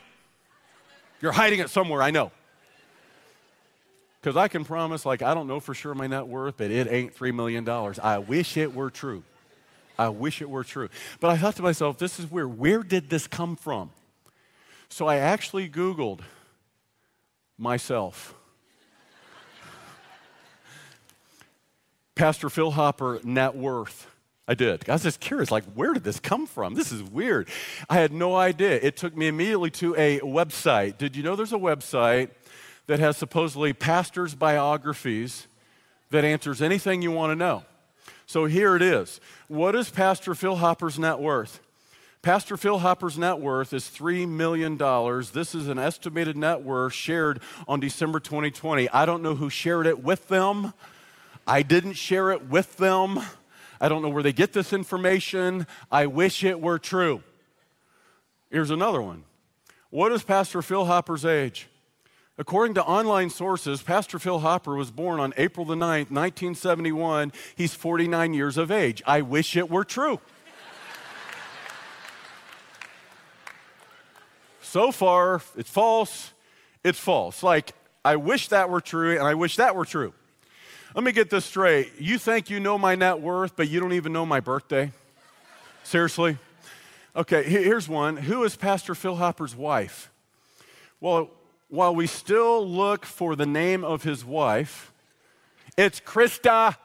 [1.20, 2.32] You're hiding it somewhere, I know.
[4.20, 6.90] Because I can promise, like, I don't know for sure my net worth, but it
[6.90, 7.68] ain't $3 million.
[8.02, 9.22] I wish it were true.
[9.98, 10.88] I wish it were true.
[11.20, 12.58] But I thought to myself, this is weird.
[12.58, 13.90] Where did this come from?
[14.88, 16.20] So I actually Googled
[17.58, 18.34] myself.
[22.14, 24.06] Pastor Phil Hopper net worth.
[24.46, 24.88] I did.
[24.88, 26.74] I was just curious, like, where did this come from?
[26.74, 27.48] This is weird.
[27.88, 28.78] I had no idea.
[28.80, 30.98] It took me immediately to a website.
[30.98, 32.28] Did you know there's a website
[32.86, 35.46] that has supposedly pastors' biographies
[36.10, 37.64] that answers anything you want to know?
[38.26, 39.18] So here it is.
[39.48, 41.60] What is Pastor Phil Hopper's net worth?
[42.20, 44.78] Pastor Phil Hopper's net worth is $3 million.
[45.32, 48.88] This is an estimated net worth shared on December 2020.
[48.90, 50.74] I don't know who shared it with them.
[51.46, 53.20] I didn't share it with them.
[53.80, 55.66] I don't know where they get this information.
[55.90, 57.22] I wish it were true.
[58.50, 59.24] Here's another one.
[59.90, 61.68] What is Pastor Phil Hopper's age?
[62.36, 67.32] According to online sources, Pastor Phil Hopper was born on April the 9th, 1971.
[67.54, 69.02] He's 49 years of age.
[69.06, 70.18] I wish it were true.
[74.62, 76.32] so far, it's false.
[76.82, 77.42] It's false.
[77.42, 77.72] Like,
[78.04, 80.12] I wish that were true, and I wish that were true.
[80.94, 81.90] Let me get this straight.
[81.98, 84.92] You think you know my net worth, but you don't even know my birthday?
[85.82, 86.38] Seriously?
[87.16, 88.16] Okay, here's one.
[88.16, 90.12] Who is Pastor Phil Hopper's wife?
[91.00, 91.30] Well,
[91.68, 94.92] while we still look for the name of his wife,
[95.76, 96.76] it's Krista.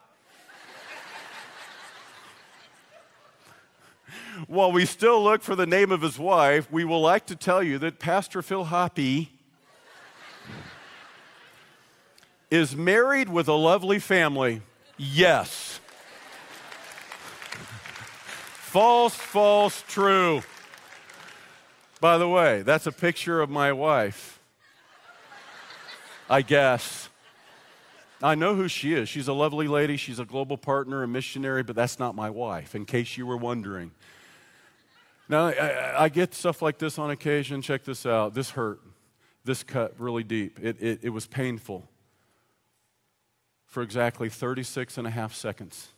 [4.47, 7.61] while we still look for the name of his wife, we will like to tell
[7.61, 9.27] you that Pastor Phil Hopper
[12.51, 14.61] is married with a lovely family.
[14.97, 15.79] Yes.
[18.69, 20.43] false, false, true.
[21.99, 24.39] By the way, that's a picture of my wife.
[26.29, 27.09] I guess.
[28.21, 29.09] I know who she is.
[29.09, 29.97] She's a lovely lady.
[29.97, 33.37] She's a global partner, a missionary, but that's not my wife, in case you were
[33.37, 33.91] wondering.
[35.27, 37.61] Now, I, I get stuff like this on occasion.
[37.61, 38.33] Check this out.
[38.35, 38.81] This hurt.
[39.45, 40.59] This cut really deep.
[40.61, 41.89] It, it, it was painful
[43.69, 45.89] for exactly 36 and a half seconds.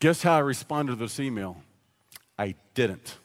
[0.00, 1.62] Guess how I responded to this email?
[2.38, 3.18] I didn't.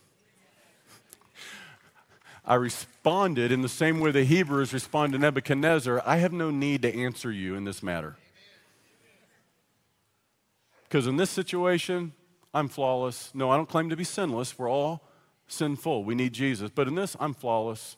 [2.45, 6.81] I responded in the same way the Hebrews respond to Nebuchadnezzar I have no need
[6.81, 8.17] to answer you in this matter.
[10.83, 12.13] Because in this situation,
[12.53, 13.31] I'm flawless.
[13.33, 14.57] No, I don't claim to be sinless.
[14.57, 15.03] We're all
[15.47, 16.03] sinful.
[16.03, 16.71] We need Jesus.
[16.73, 17.95] But in this, I'm flawless.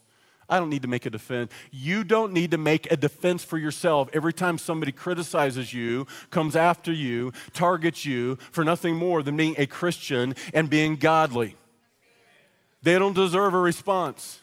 [0.52, 1.52] I don't need to make a defense.
[1.72, 6.58] You don't need to make a defense for yourself every time somebody criticizes you, comes
[6.58, 11.56] after you, targets you for nothing more than being a Christian and being godly.
[12.84, 14.42] They don't deserve a response.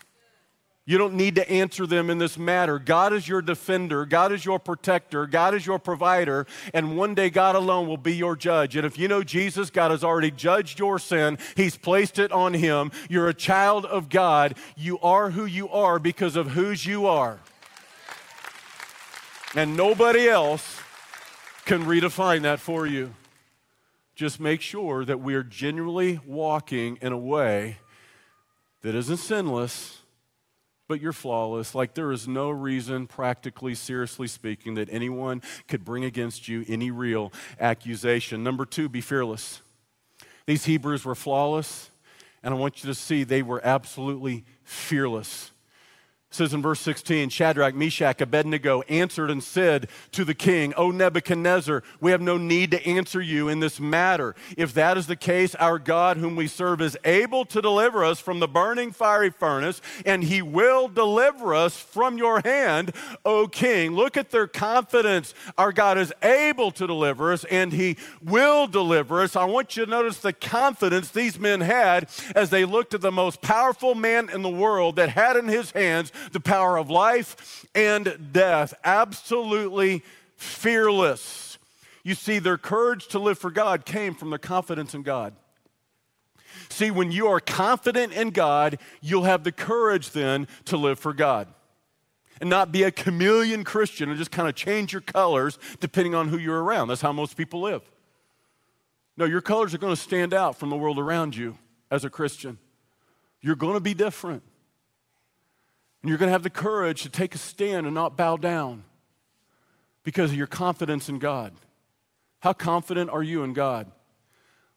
[0.89, 2.79] You don't need to answer them in this matter.
[2.79, 7.29] God is your defender, God is your protector, God is your provider, and one day
[7.29, 8.75] God alone will be your judge.
[8.75, 12.55] And if you know Jesus, God has already judged your sin, He's placed it on
[12.55, 12.91] Him.
[13.11, 14.57] You're a child of God.
[14.79, 17.39] You are who you are because of whose you are.
[19.55, 20.81] And nobody else
[21.67, 23.15] can redefine that for you.
[24.15, 27.77] Just make sure that we are genuinely walking in a way
[28.81, 29.98] that isn't sinless
[30.89, 31.75] but you're flawless.
[31.75, 36.91] Like, there is no reason, practically, seriously speaking, that anyone could bring against you any
[36.91, 38.43] real accusation.
[38.43, 39.61] Number two, be fearless.
[40.47, 41.91] These Hebrews were flawless,
[42.43, 45.53] and I want you to see they were absolutely fearless.
[46.39, 51.83] Says in verse 16 Shadrach, Meshach, Abednego answered and said to the king, O Nebuchadnezzar,
[52.01, 54.37] we have no need to answer you in this matter.
[54.57, 58.21] If that is the case, our God, whom we serve, is able to deliver us
[58.21, 62.93] from the burning fiery furnace, and he will deliver us from your hand,
[63.25, 63.93] O king.
[63.93, 65.35] Look at their confidence.
[65.59, 69.35] Our God is able to deliver us, and he will deliver us.
[69.35, 73.11] I want you to notice the confidence these men had as they looked at the
[73.11, 77.67] most powerful man in the world that had in his hands the power of life
[77.75, 78.75] and death.
[78.85, 80.03] Absolutely
[80.37, 81.59] fearless.
[82.05, 85.35] You see, their courage to live for God came from their confidence in God.
[86.71, 91.13] See, when you are confident in God, you'll have the courage then to live for
[91.13, 91.49] God
[92.41, 96.29] and not be a chameleon Christian and just kind of change your colors depending on
[96.29, 96.89] who you're around.
[96.89, 97.83] That's how most people live.
[99.17, 101.59] No, your colors are going to stand out from the world around you
[101.91, 102.59] as a Christian.
[103.41, 104.43] You're going to be different.
[106.03, 108.85] And you're going to have the courage to take a stand and not bow down
[110.05, 111.55] because of your confidence in God.
[112.41, 113.91] How confident are you in God?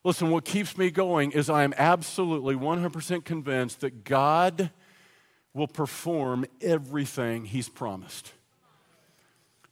[0.04, 4.72] Listen, what keeps me going is I am absolutely 100% convinced that God
[5.54, 8.34] will perform everything He's promised.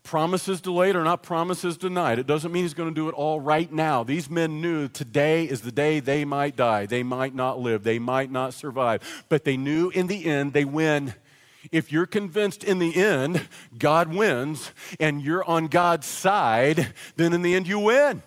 [0.03, 2.19] Promises delayed are not promises denied.
[2.19, 4.03] It doesn't mean He's going to do it all right now.
[4.03, 6.85] These men knew today is the day they might die.
[6.85, 7.83] They might not live.
[7.83, 9.01] They might not survive.
[9.29, 11.15] But they knew in the end they win.
[11.71, 13.47] If you're convinced in the end
[13.77, 18.23] God wins and you're on God's side, then in the end you win.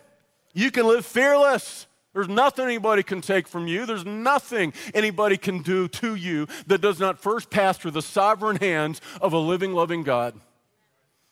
[0.53, 1.87] You can live fearless.
[2.13, 3.87] There's nothing anybody can take from you.
[3.87, 8.57] There's nothing anybody can do to you that does not first pass through the sovereign
[8.57, 10.39] hands of a living, loving God.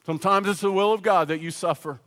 [0.07, 2.01] Sometimes it's the will of God that you suffer.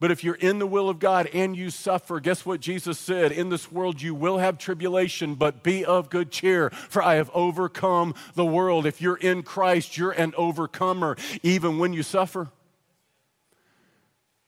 [0.00, 3.32] But if you're in the will of God and you suffer, guess what Jesus said?
[3.32, 7.30] In this world you will have tribulation, but be of good cheer, for I have
[7.34, 8.86] overcome the world.
[8.86, 12.48] If you're in Christ, you're an overcomer, even when you suffer.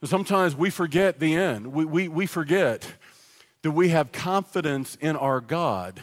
[0.03, 1.73] Sometimes we forget the end.
[1.73, 2.95] We, we, we forget
[3.61, 6.03] that we have confidence in our God.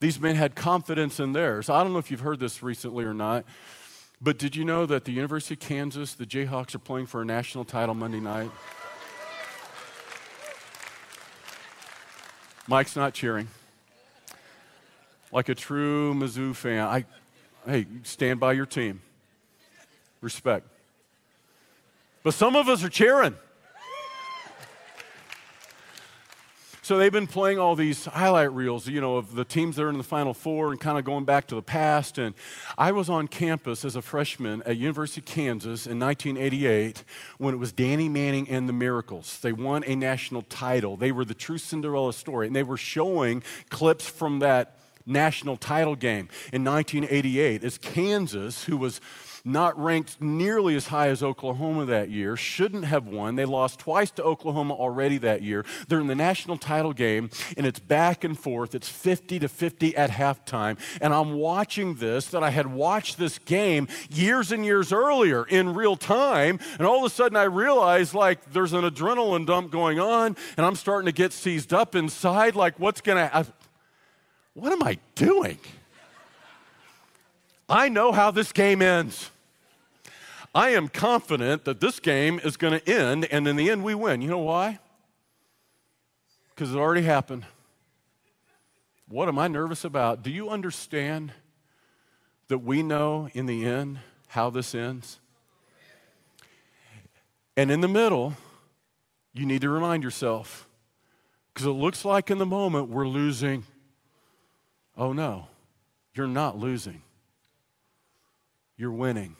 [0.00, 1.68] These men had confidence in theirs.
[1.68, 3.44] I don't know if you've heard this recently or not,
[4.24, 7.26] but did you know that the University of Kansas, the Jayhawks, are playing for a
[7.26, 8.50] national title Monday night?
[12.66, 13.48] Mike's not cheering.
[15.30, 17.04] Like a true Mizzou fan, I,
[17.66, 19.02] hey, stand by your team.
[20.22, 20.66] Respect.
[22.22, 23.34] But some of us are cheering.
[26.84, 29.88] So they've been playing all these highlight reels, you know, of the teams that are
[29.88, 32.18] in the Final Four and kind of going back to the past.
[32.18, 32.34] And
[32.76, 37.02] I was on campus as a freshman at University of Kansas in 1988
[37.38, 39.38] when it was Danny Manning and the Miracles.
[39.40, 40.98] They won a national title.
[40.98, 44.76] They were the true Cinderella story, and they were showing clips from that
[45.06, 49.00] national title game in 1988 as Kansas, who was
[49.44, 53.36] not ranked nearly as high as Oklahoma that year, shouldn't have won.
[53.36, 55.66] They lost twice to Oklahoma already that year.
[55.86, 58.74] They're in the national title game, and it's back and forth.
[58.74, 60.78] It's 50 to 50 at halftime.
[61.02, 65.74] And I'm watching this that I had watched this game years and years earlier in
[65.74, 66.58] real time.
[66.78, 70.64] And all of a sudden, I realize like there's an adrenaline dump going on, and
[70.64, 72.56] I'm starting to get seized up inside.
[72.56, 73.46] Like, what's going to
[74.54, 75.58] What am I doing?
[77.68, 79.30] I know how this game ends.
[80.54, 83.94] I am confident that this game is going to end, and in the end, we
[83.94, 84.22] win.
[84.22, 84.78] You know why?
[86.50, 87.44] Because it already happened.
[89.08, 90.22] What am I nervous about?
[90.22, 91.32] Do you understand
[92.48, 93.98] that we know in the end
[94.28, 95.18] how this ends?
[97.56, 98.34] And in the middle,
[99.32, 100.68] you need to remind yourself
[101.52, 103.64] because it looks like in the moment we're losing.
[104.96, 105.48] Oh no,
[106.14, 107.02] you're not losing,
[108.76, 109.36] you're winning.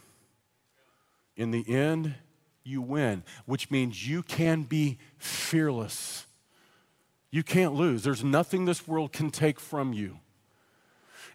[1.36, 2.14] In the end,
[2.62, 6.26] you win, which means you can be fearless.
[7.30, 8.04] You can't lose.
[8.04, 10.20] There's nothing this world can take from you.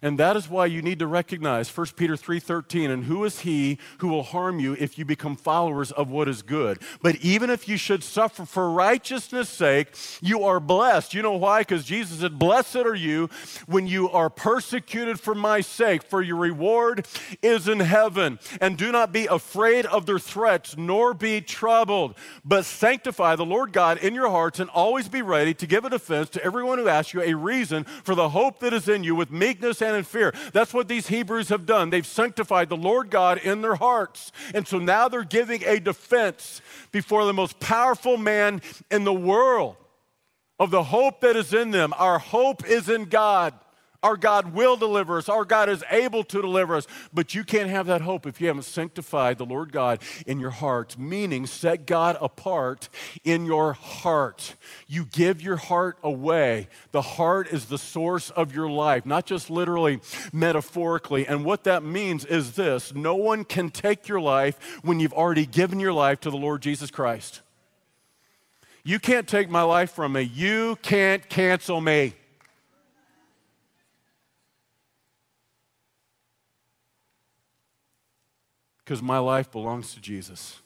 [0.02, 3.78] And that is why you need to recognize 1 Peter 3:13 and who is he
[3.98, 6.78] who will harm you if you become followers of what is good.
[7.02, 9.88] But even if you should suffer for righteousness' sake,
[10.22, 11.14] you are blessed.
[11.14, 11.64] You know why?
[11.64, 13.28] Cuz Jesus said, "Blessed are you
[13.66, 17.06] when you are persecuted for my sake, for your reward
[17.42, 18.38] is in heaven.
[18.60, 23.72] And do not be afraid of their threats, nor be troubled, but sanctify the Lord
[23.72, 26.88] God in your hearts and always be ready to give a defense to everyone who
[26.88, 30.04] asks you a reason for the hope that is in you with meekness and in
[30.04, 30.32] fear.
[30.52, 31.90] That's what these Hebrews have done.
[31.90, 34.32] They've sanctified the Lord God in their hearts.
[34.54, 36.60] And so now they're giving a defense
[36.92, 39.76] before the most powerful man in the world
[40.58, 41.94] of the hope that is in them.
[41.96, 43.54] Our hope is in God.
[44.02, 45.28] Our God will deliver us.
[45.28, 46.86] Our God is able to deliver us.
[47.12, 50.50] But you can't have that hope if you haven't sanctified the Lord God in your
[50.50, 52.88] heart, meaning set God apart
[53.24, 54.54] in your heart.
[54.86, 56.68] You give your heart away.
[56.92, 60.00] The heart is the source of your life, not just literally,
[60.32, 61.26] metaphorically.
[61.26, 65.44] And what that means is this no one can take your life when you've already
[65.44, 67.42] given your life to the Lord Jesus Christ.
[68.82, 70.22] You can't take my life from me.
[70.22, 72.14] You can't cancel me.
[78.90, 80.58] Because my life belongs to Jesus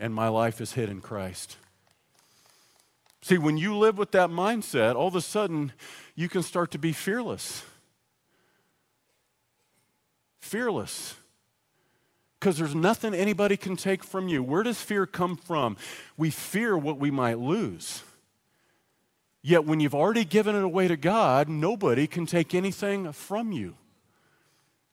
[0.00, 1.58] and my life is hid in Christ.
[3.22, 5.72] See, when you live with that mindset, all of a sudden
[6.16, 7.62] you can start to be fearless.
[10.40, 11.14] Fearless.
[12.40, 14.42] Because there's nothing anybody can take from you.
[14.42, 15.76] Where does fear come from?
[16.16, 18.02] We fear what we might lose.
[19.40, 23.76] Yet when you've already given it away to God, nobody can take anything from you.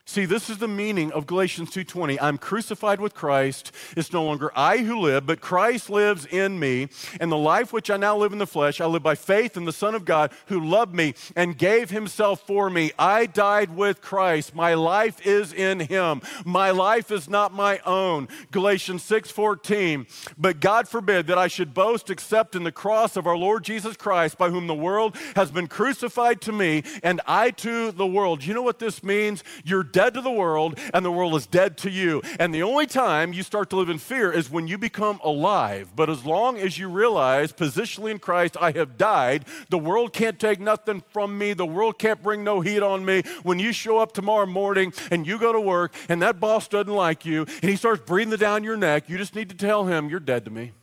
[0.06, 2.20] See, this is the meaning of Galatians 2:20.
[2.20, 3.72] I'm crucified with Christ.
[3.95, 6.89] It's no longer I who live, but Christ lives in me.
[7.22, 9.64] And the life which I now live in the flesh, I live by faith in
[9.64, 12.91] the Son of God who loved me and gave himself for me.
[12.99, 14.54] I died with Christ.
[14.54, 16.22] My life is in him.
[16.43, 18.28] My life is not my own.
[18.51, 20.06] Galatians 6:14.
[20.38, 23.95] But God forbid that I should boast except in the cross of our Lord Jesus
[23.95, 28.43] Christ, by whom the world has been crucified to me and I to the world.
[28.43, 29.45] You know what this means?
[29.64, 32.22] You're dead to the world and the world is dead to you.
[32.39, 35.94] And the only time you start to live in fear is when you become alive.
[35.96, 40.38] But as long as you realize, positionally in Christ, I have died, the world can't
[40.38, 43.24] take nothing from me, the world can't bring no heat on me.
[43.44, 46.94] When you show up tomorrow morning and you go to work and that boss doesn't
[46.94, 50.10] like you and he starts breathing down your neck, you just need to tell him,
[50.10, 50.74] You're dead to me.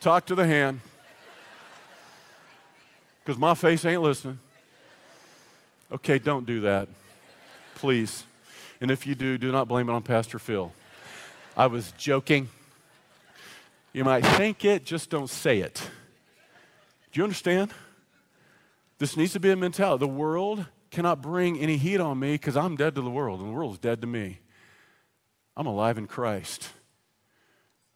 [0.00, 0.80] Talk to the hand
[3.22, 4.38] because my face ain't listening.
[5.92, 6.88] Okay, don't do that.
[7.74, 8.24] Please.
[8.80, 10.72] And if you do, do not blame it on Pastor Phil.
[11.56, 12.48] I was joking.
[13.92, 15.82] You might think it, just don't say it.
[17.12, 17.72] Do you understand?
[18.98, 19.98] This needs to be a mentality.
[19.98, 23.48] The world cannot bring any heat on me because I'm dead to the world and
[23.48, 24.38] the world is dead to me.
[25.56, 26.70] I'm alive in Christ.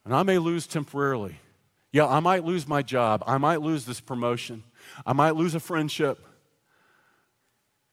[0.03, 1.39] And I may lose temporarily.
[1.93, 3.23] Yeah, I might lose my job.
[3.25, 4.63] I might lose this promotion.
[5.05, 6.19] I might lose a friendship.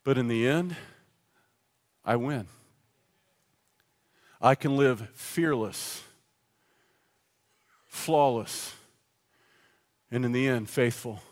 [0.05, 0.77] But in the end,
[2.05, 2.47] I win.
[4.41, 6.03] I can live fearless,
[7.87, 8.75] flawless,
[10.11, 11.23] and in the end, faithful.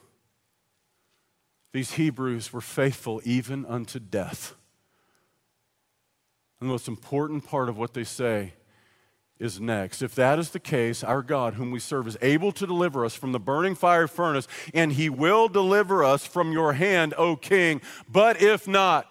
[1.72, 4.54] These Hebrews were faithful even unto death.
[6.60, 8.54] And the most important part of what they say
[9.40, 10.02] is next.
[10.02, 13.14] If that is the case, our God, whom we serve, is able to deliver us
[13.14, 17.80] from the burning fire furnace, and he will deliver us from your hand, O king.
[18.08, 19.06] But if not,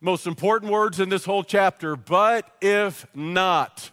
[0.00, 3.90] most important words in this whole chapter, but if not,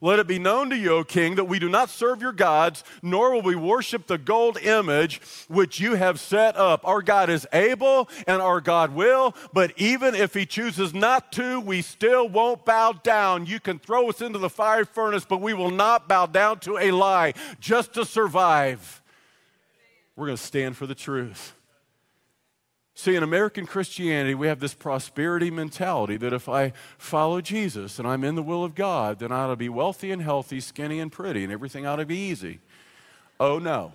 [0.00, 2.82] let it be known to you, O king, that we do not serve your gods,
[3.02, 6.86] nor will we worship the gold image which you have set up.
[6.86, 11.60] Our God is able and our God will, but even if he chooses not to,
[11.60, 13.44] we still won't bow down.
[13.44, 16.78] You can throw us into the fire furnace, but we will not bow down to
[16.78, 19.02] a lie just to survive.
[20.16, 21.54] We're going to stand for the truth.
[23.00, 28.06] See, in American Christianity, we have this prosperity mentality that if I follow Jesus and
[28.06, 31.00] I'm in the will of God, then I ought to be wealthy and healthy, skinny
[31.00, 32.60] and pretty, and everything ought to be easy.
[33.40, 33.94] Oh, no.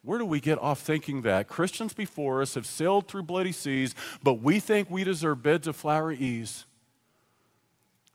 [0.00, 1.46] Where do we get off thinking that?
[1.46, 5.76] Christians before us have sailed through bloody seas, but we think we deserve beds of
[5.76, 6.64] flowery ease.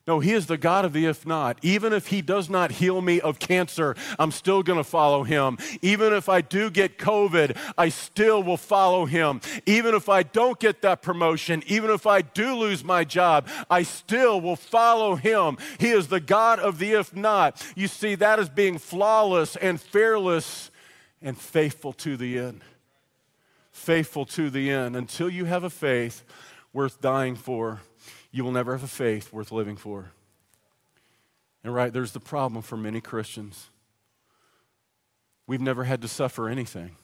[0.07, 1.57] No, He is the God of the if not.
[1.63, 5.57] Even if He does not heal me of cancer, I'm still going to follow Him.
[5.81, 9.41] Even if I do get COVID, I still will follow Him.
[9.65, 13.81] Even if I don't get that promotion, even if I do lose my job, I
[13.81, 15.57] still will follow Him.
[15.79, 17.65] He is the God of the if not.
[17.75, 20.69] You see, that is being flawless and fearless
[21.19, 22.61] and faithful to the end.
[23.71, 26.23] Faithful to the end until you have a faith
[26.73, 27.81] worth dying for
[28.35, 30.11] you will never have a faith worth living for.
[31.63, 33.69] And right, there's the problem for many Christians.
[35.47, 36.97] We've never had to suffer anything.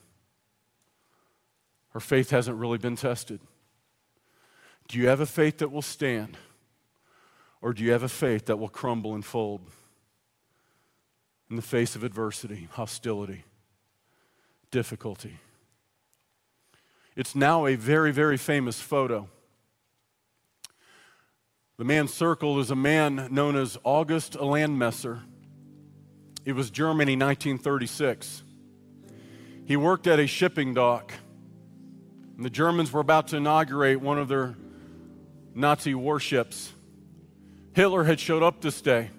[1.94, 3.40] Our faith hasn't really been tested.
[4.88, 6.36] Do you have a faith that will stand?
[7.62, 9.62] Or do you have a faith that will crumble and fold
[11.48, 13.44] in the face of adversity, hostility,
[14.70, 15.38] difficulty?
[17.16, 19.30] It's now a very, very famous photo.
[21.78, 25.20] The man circled is a man known as August Landmesser.
[26.44, 28.42] It was Germany, 1936.
[29.64, 31.12] He worked at a shipping dock.
[32.36, 34.54] And the Germans were about to inaugurate one of their
[35.54, 36.72] Nazi warships.
[37.72, 39.10] Hitler had showed up this day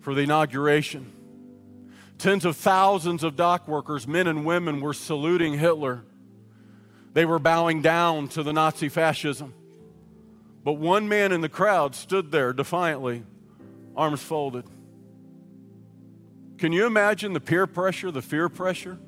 [0.00, 1.12] for the inauguration.
[2.18, 6.02] Tens of thousands of dock workers, men and women, were saluting Hitler.
[7.14, 9.54] They were bowing down to the Nazi fascism.
[10.68, 13.22] But one man in the crowd stood there defiantly,
[13.96, 14.66] arms folded.
[16.58, 18.98] Can you imagine the peer pressure, the fear pressure?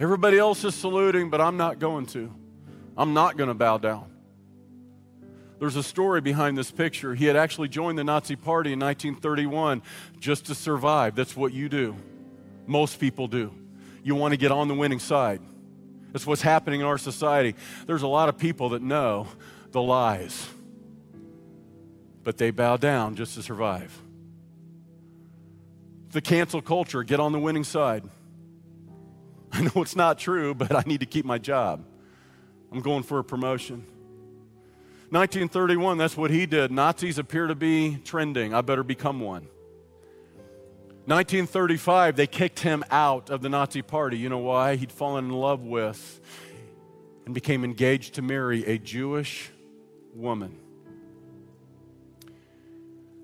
[0.00, 2.32] Everybody else is saluting, but I'm not going to.
[2.96, 4.10] I'm not going to bow down.
[5.58, 7.14] There's a story behind this picture.
[7.14, 9.82] He had actually joined the Nazi Party in 1931
[10.18, 11.14] just to survive.
[11.14, 11.94] That's what you do.
[12.66, 13.52] Most people do.
[14.02, 15.42] You want to get on the winning side.
[16.14, 17.54] That's what's happening in our society.
[17.86, 19.28] There's a lot of people that know
[19.72, 20.48] the lies,
[22.24, 23.96] but they bow down just to survive.
[26.10, 28.04] The cancel culture, get on the winning side.
[29.52, 31.84] I know it's not true, but I need to keep my job.
[32.72, 33.86] I'm going for a promotion.
[35.10, 36.70] 1931, that's what he did.
[36.70, 38.52] Nazis appear to be trending.
[38.52, 39.48] I better become one.
[41.06, 44.18] 1935, they kicked him out of the Nazi party.
[44.18, 44.76] You know why?
[44.76, 46.20] He'd fallen in love with
[47.24, 49.50] and became engaged to marry a Jewish
[50.18, 50.58] woman.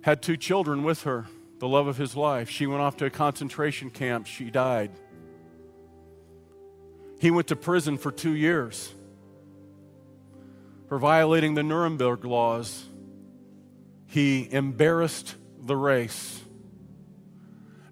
[0.02, 1.26] Had two children with her,
[1.58, 2.48] the love of his life.
[2.48, 4.26] She went off to a concentration camp.
[4.26, 4.90] She died.
[7.20, 8.92] He went to prison for two years
[10.88, 12.86] for violating the Nuremberg laws.
[14.06, 16.42] He embarrassed the race.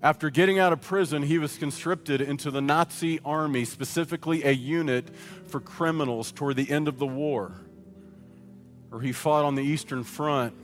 [0.02, 5.08] After getting out of prison, he was conscripted into the Nazi army, specifically a unit
[5.46, 7.62] for criminals toward the end of the war.
[8.92, 10.54] Or he fought on the Eastern Front,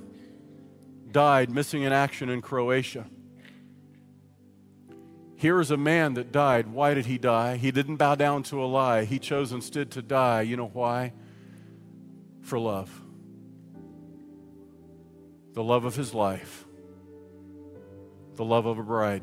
[1.10, 3.06] died missing in action in Croatia.
[5.36, 6.66] Here is a man that died.
[6.66, 7.56] Why did he die?
[7.56, 9.04] He didn't bow down to a lie.
[9.04, 10.42] He chose instead to die.
[10.42, 11.12] You know why?
[12.42, 12.90] For love.
[15.54, 16.66] The love of his life,
[18.36, 19.22] the love of a bride.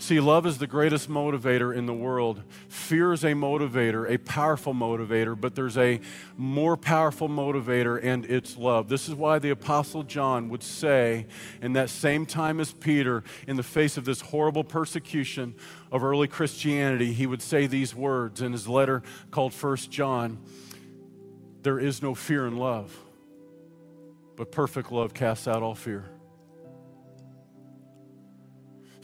[0.00, 2.42] See, love is the greatest motivator in the world.
[2.68, 6.00] Fear is a motivator, a powerful motivator, but there's a
[6.38, 8.88] more powerful motivator, and it's love.
[8.88, 11.26] This is why the Apostle John would say,
[11.60, 15.54] in that same time as Peter, in the face of this horrible persecution
[15.92, 20.38] of early Christianity, he would say these words in his letter called First John
[21.62, 22.98] There is no fear in love,
[24.34, 26.08] but perfect love casts out all fear.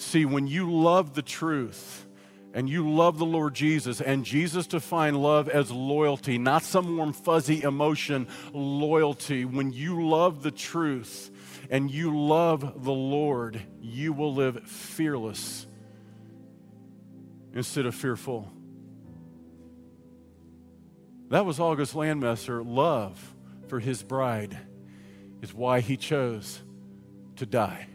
[0.07, 2.07] See, when you love the truth
[2.55, 7.13] and you love the Lord Jesus, and Jesus defined love as loyalty, not some warm,
[7.13, 9.45] fuzzy emotion, loyalty.
[9.45, 11.33] When you love the truth
[11.71, 15.67] and you love the Lord, you will live fearless
[17.53, 18.49] instead of fearful.
[21.31, 22.65] That was August Landmesser.
[22.65, 23.35] Love
[23.67, 24.57] for his bride
[25.43, 26.63] is why he chose
[27.35, 27.89] to die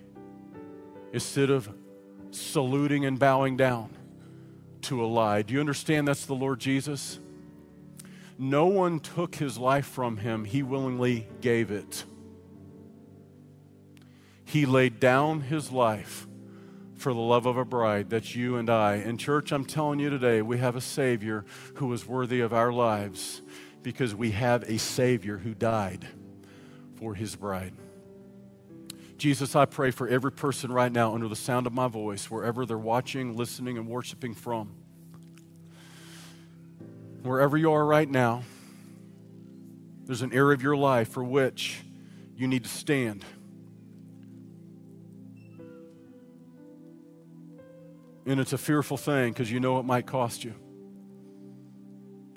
[1.14, 1.74] instead of
[2.32, 3.90] saluting and bowing down
[4.84, 5.42] to a lie.
[5.42, 7.20] Do you understand that's the Lord Jesus?
[8.38, 12.06] No one took his life from him, he willingly gave it.
[14.44, 16.28] He laid down his life
[16.96, 18.10] for the love of a bride.
[18.10, 18.96] That's you and I.
[18.96, 22.74] In church, I'm telling you today, we have a Savior who is worthy of our
[22.74, 23.42] lives
[23.82, 26.06] because we have a Savior who died
[26.96, 27.74] for his bride.
[29.22, 32.66] Jesus, I pray for every person right now under the sound of my voice, wherever
[32.66, 34.72] they're watching, listening, and worshiping from.
[37.22, 38.42] Wherever you are right now,
[40.06, 41.82] there's an area of your life for which
[42.36, 43.24] you need to stand.
[48.26, 50.56] And it's a fearful thing because you know it might cost you.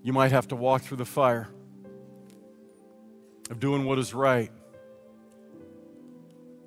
[0.02, 1.48] You might have to walk through the fire
[3.48, 4.52] of doing what is right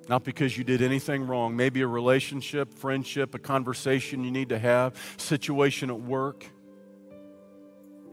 [0.08, 1.54] not because you did anything wrong.
[1.54, 6.46] Maybe a relationship, friendship, a conversation you need to have, situation at work,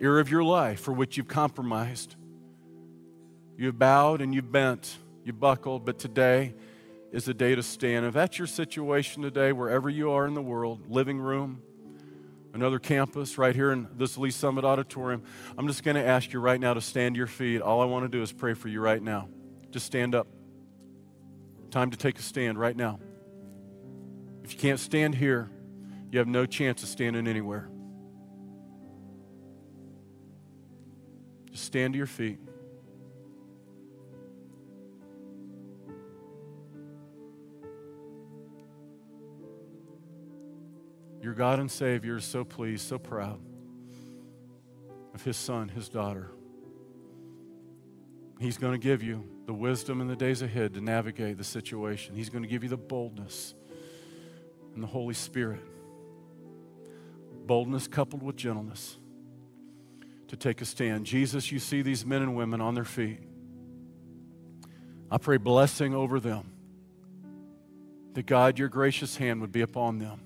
[0.01, 2.15] area of your life for which you've compromised.
[3.57, 6.53] You've bowed and you've bent, you've buckled, but today
[7.13, 8.05] is the day to stand.
[8.05, 11.61] If that's your situation today, wherever you are in the world, living room,
[12.53, 15.23] another campus, right here in this Lee's Summit Auditorium,
[15.57, 17.61] I'm just going to ask you right now to stand to your feet.
[17.61, 19.29] All I want to do is pray for you right now.
[19.71, 20.27] Just stand up.
[21.75, 23.01] Time to take a stand right now.
[24.45, 25.51] If you can't stand here,
[26.09, 27.69] you have no chance of standing anywhere.
[31.51, 32.39] Just stand to your feet.
[41.21, 43.41] Your God and Savior is so pleased, so proud
[45.13, 46.34] of His son, His daughter.
[48.39, 52.15] He's going to give you the wisdom in the days ahead to navigate the situation.
[52.15, 53.53] He's going to give you the boldness
[54.73, 55.61] and the Holy Spirit.
[57.45, 58.97] Boldness coupled with gentleness
[60.27, 61.05] to take a stand.
[61.05, 63.19] Jesus, you see these men and women on their feet.
[65.09, 66.51] I pray blessing over them.
[68.13, 70.19] That God, your gracious hand would be upon them.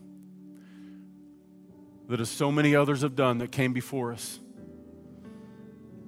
[2.08, 4.40] That as so many others have done that came before us,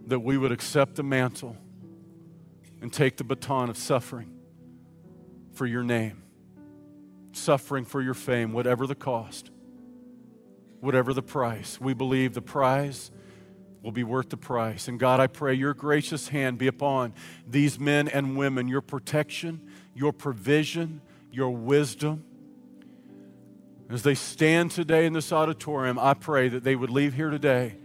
[0.07, 1.57] that we would accept the mantle
[2.81, 4.33] and take the baton of suffering
[5.53, 6.23] for your name,
[7.31, 9.51] suffering for your fame, whatever the cost,
[10.79, 11.79] whatever the price.
[11.79, 13.11] We believe the prize
[13.81, 14.87] will be worth the price.
[14.87, 17.13] And God, I pray your gracious hand be upon
[17.47, 19.61] these men and women, your protection,
[19.93, 21.01] your provision,
[21.31, 22.23] your wisdom.
[23.89, 27.75] As they stand today in this auditorium, I pray that they would leave here today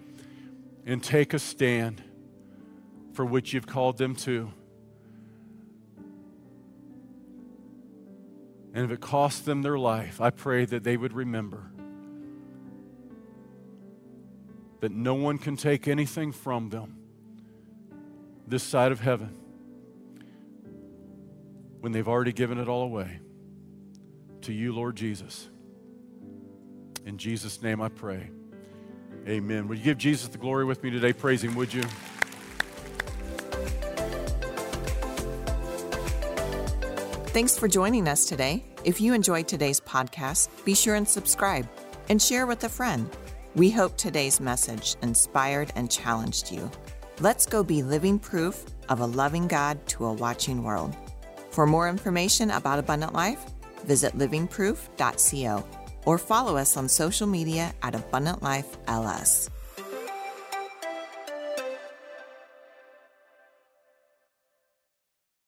[0.85, 2.03] and take a stand
[3.13, 4.53] for which you've called them to.
[8.77, 11.63] And if it costs them their life, I pray that they would remember
[14.81, 16.99] that no one can take anything from them
[18.47, 19.35] this side of heaven
[21.81, 23.19] when they've already given it all away
[24.43, 25.49] to you, Lord Jesus.
[27.07, 28.29] In Jesus' name I pray.
[29.27, 29.69] Amen.
[29.69, 31.15] Would you give Jesus the glory with me today?
[31.15, 31.83] Praise Him, would you?
[37.37, 38.65] Thanks for joining us today.
[38.83, 41.69] If you enjoyed today's podcast, be sure and subscribe
[42.09, 43.15] and share with a friend.
[43.55, 46.71] We hope today's message inspired and challenged you.
[47.21, 50.97] Let's go be living proof of a loving God to a watching world.
[51.51, 53.45] For more information about Abundant Life,
[53.85, 55.63] visit livingproof.co
[56.07, 59.51] or follow us on social media at Abundant Life LS.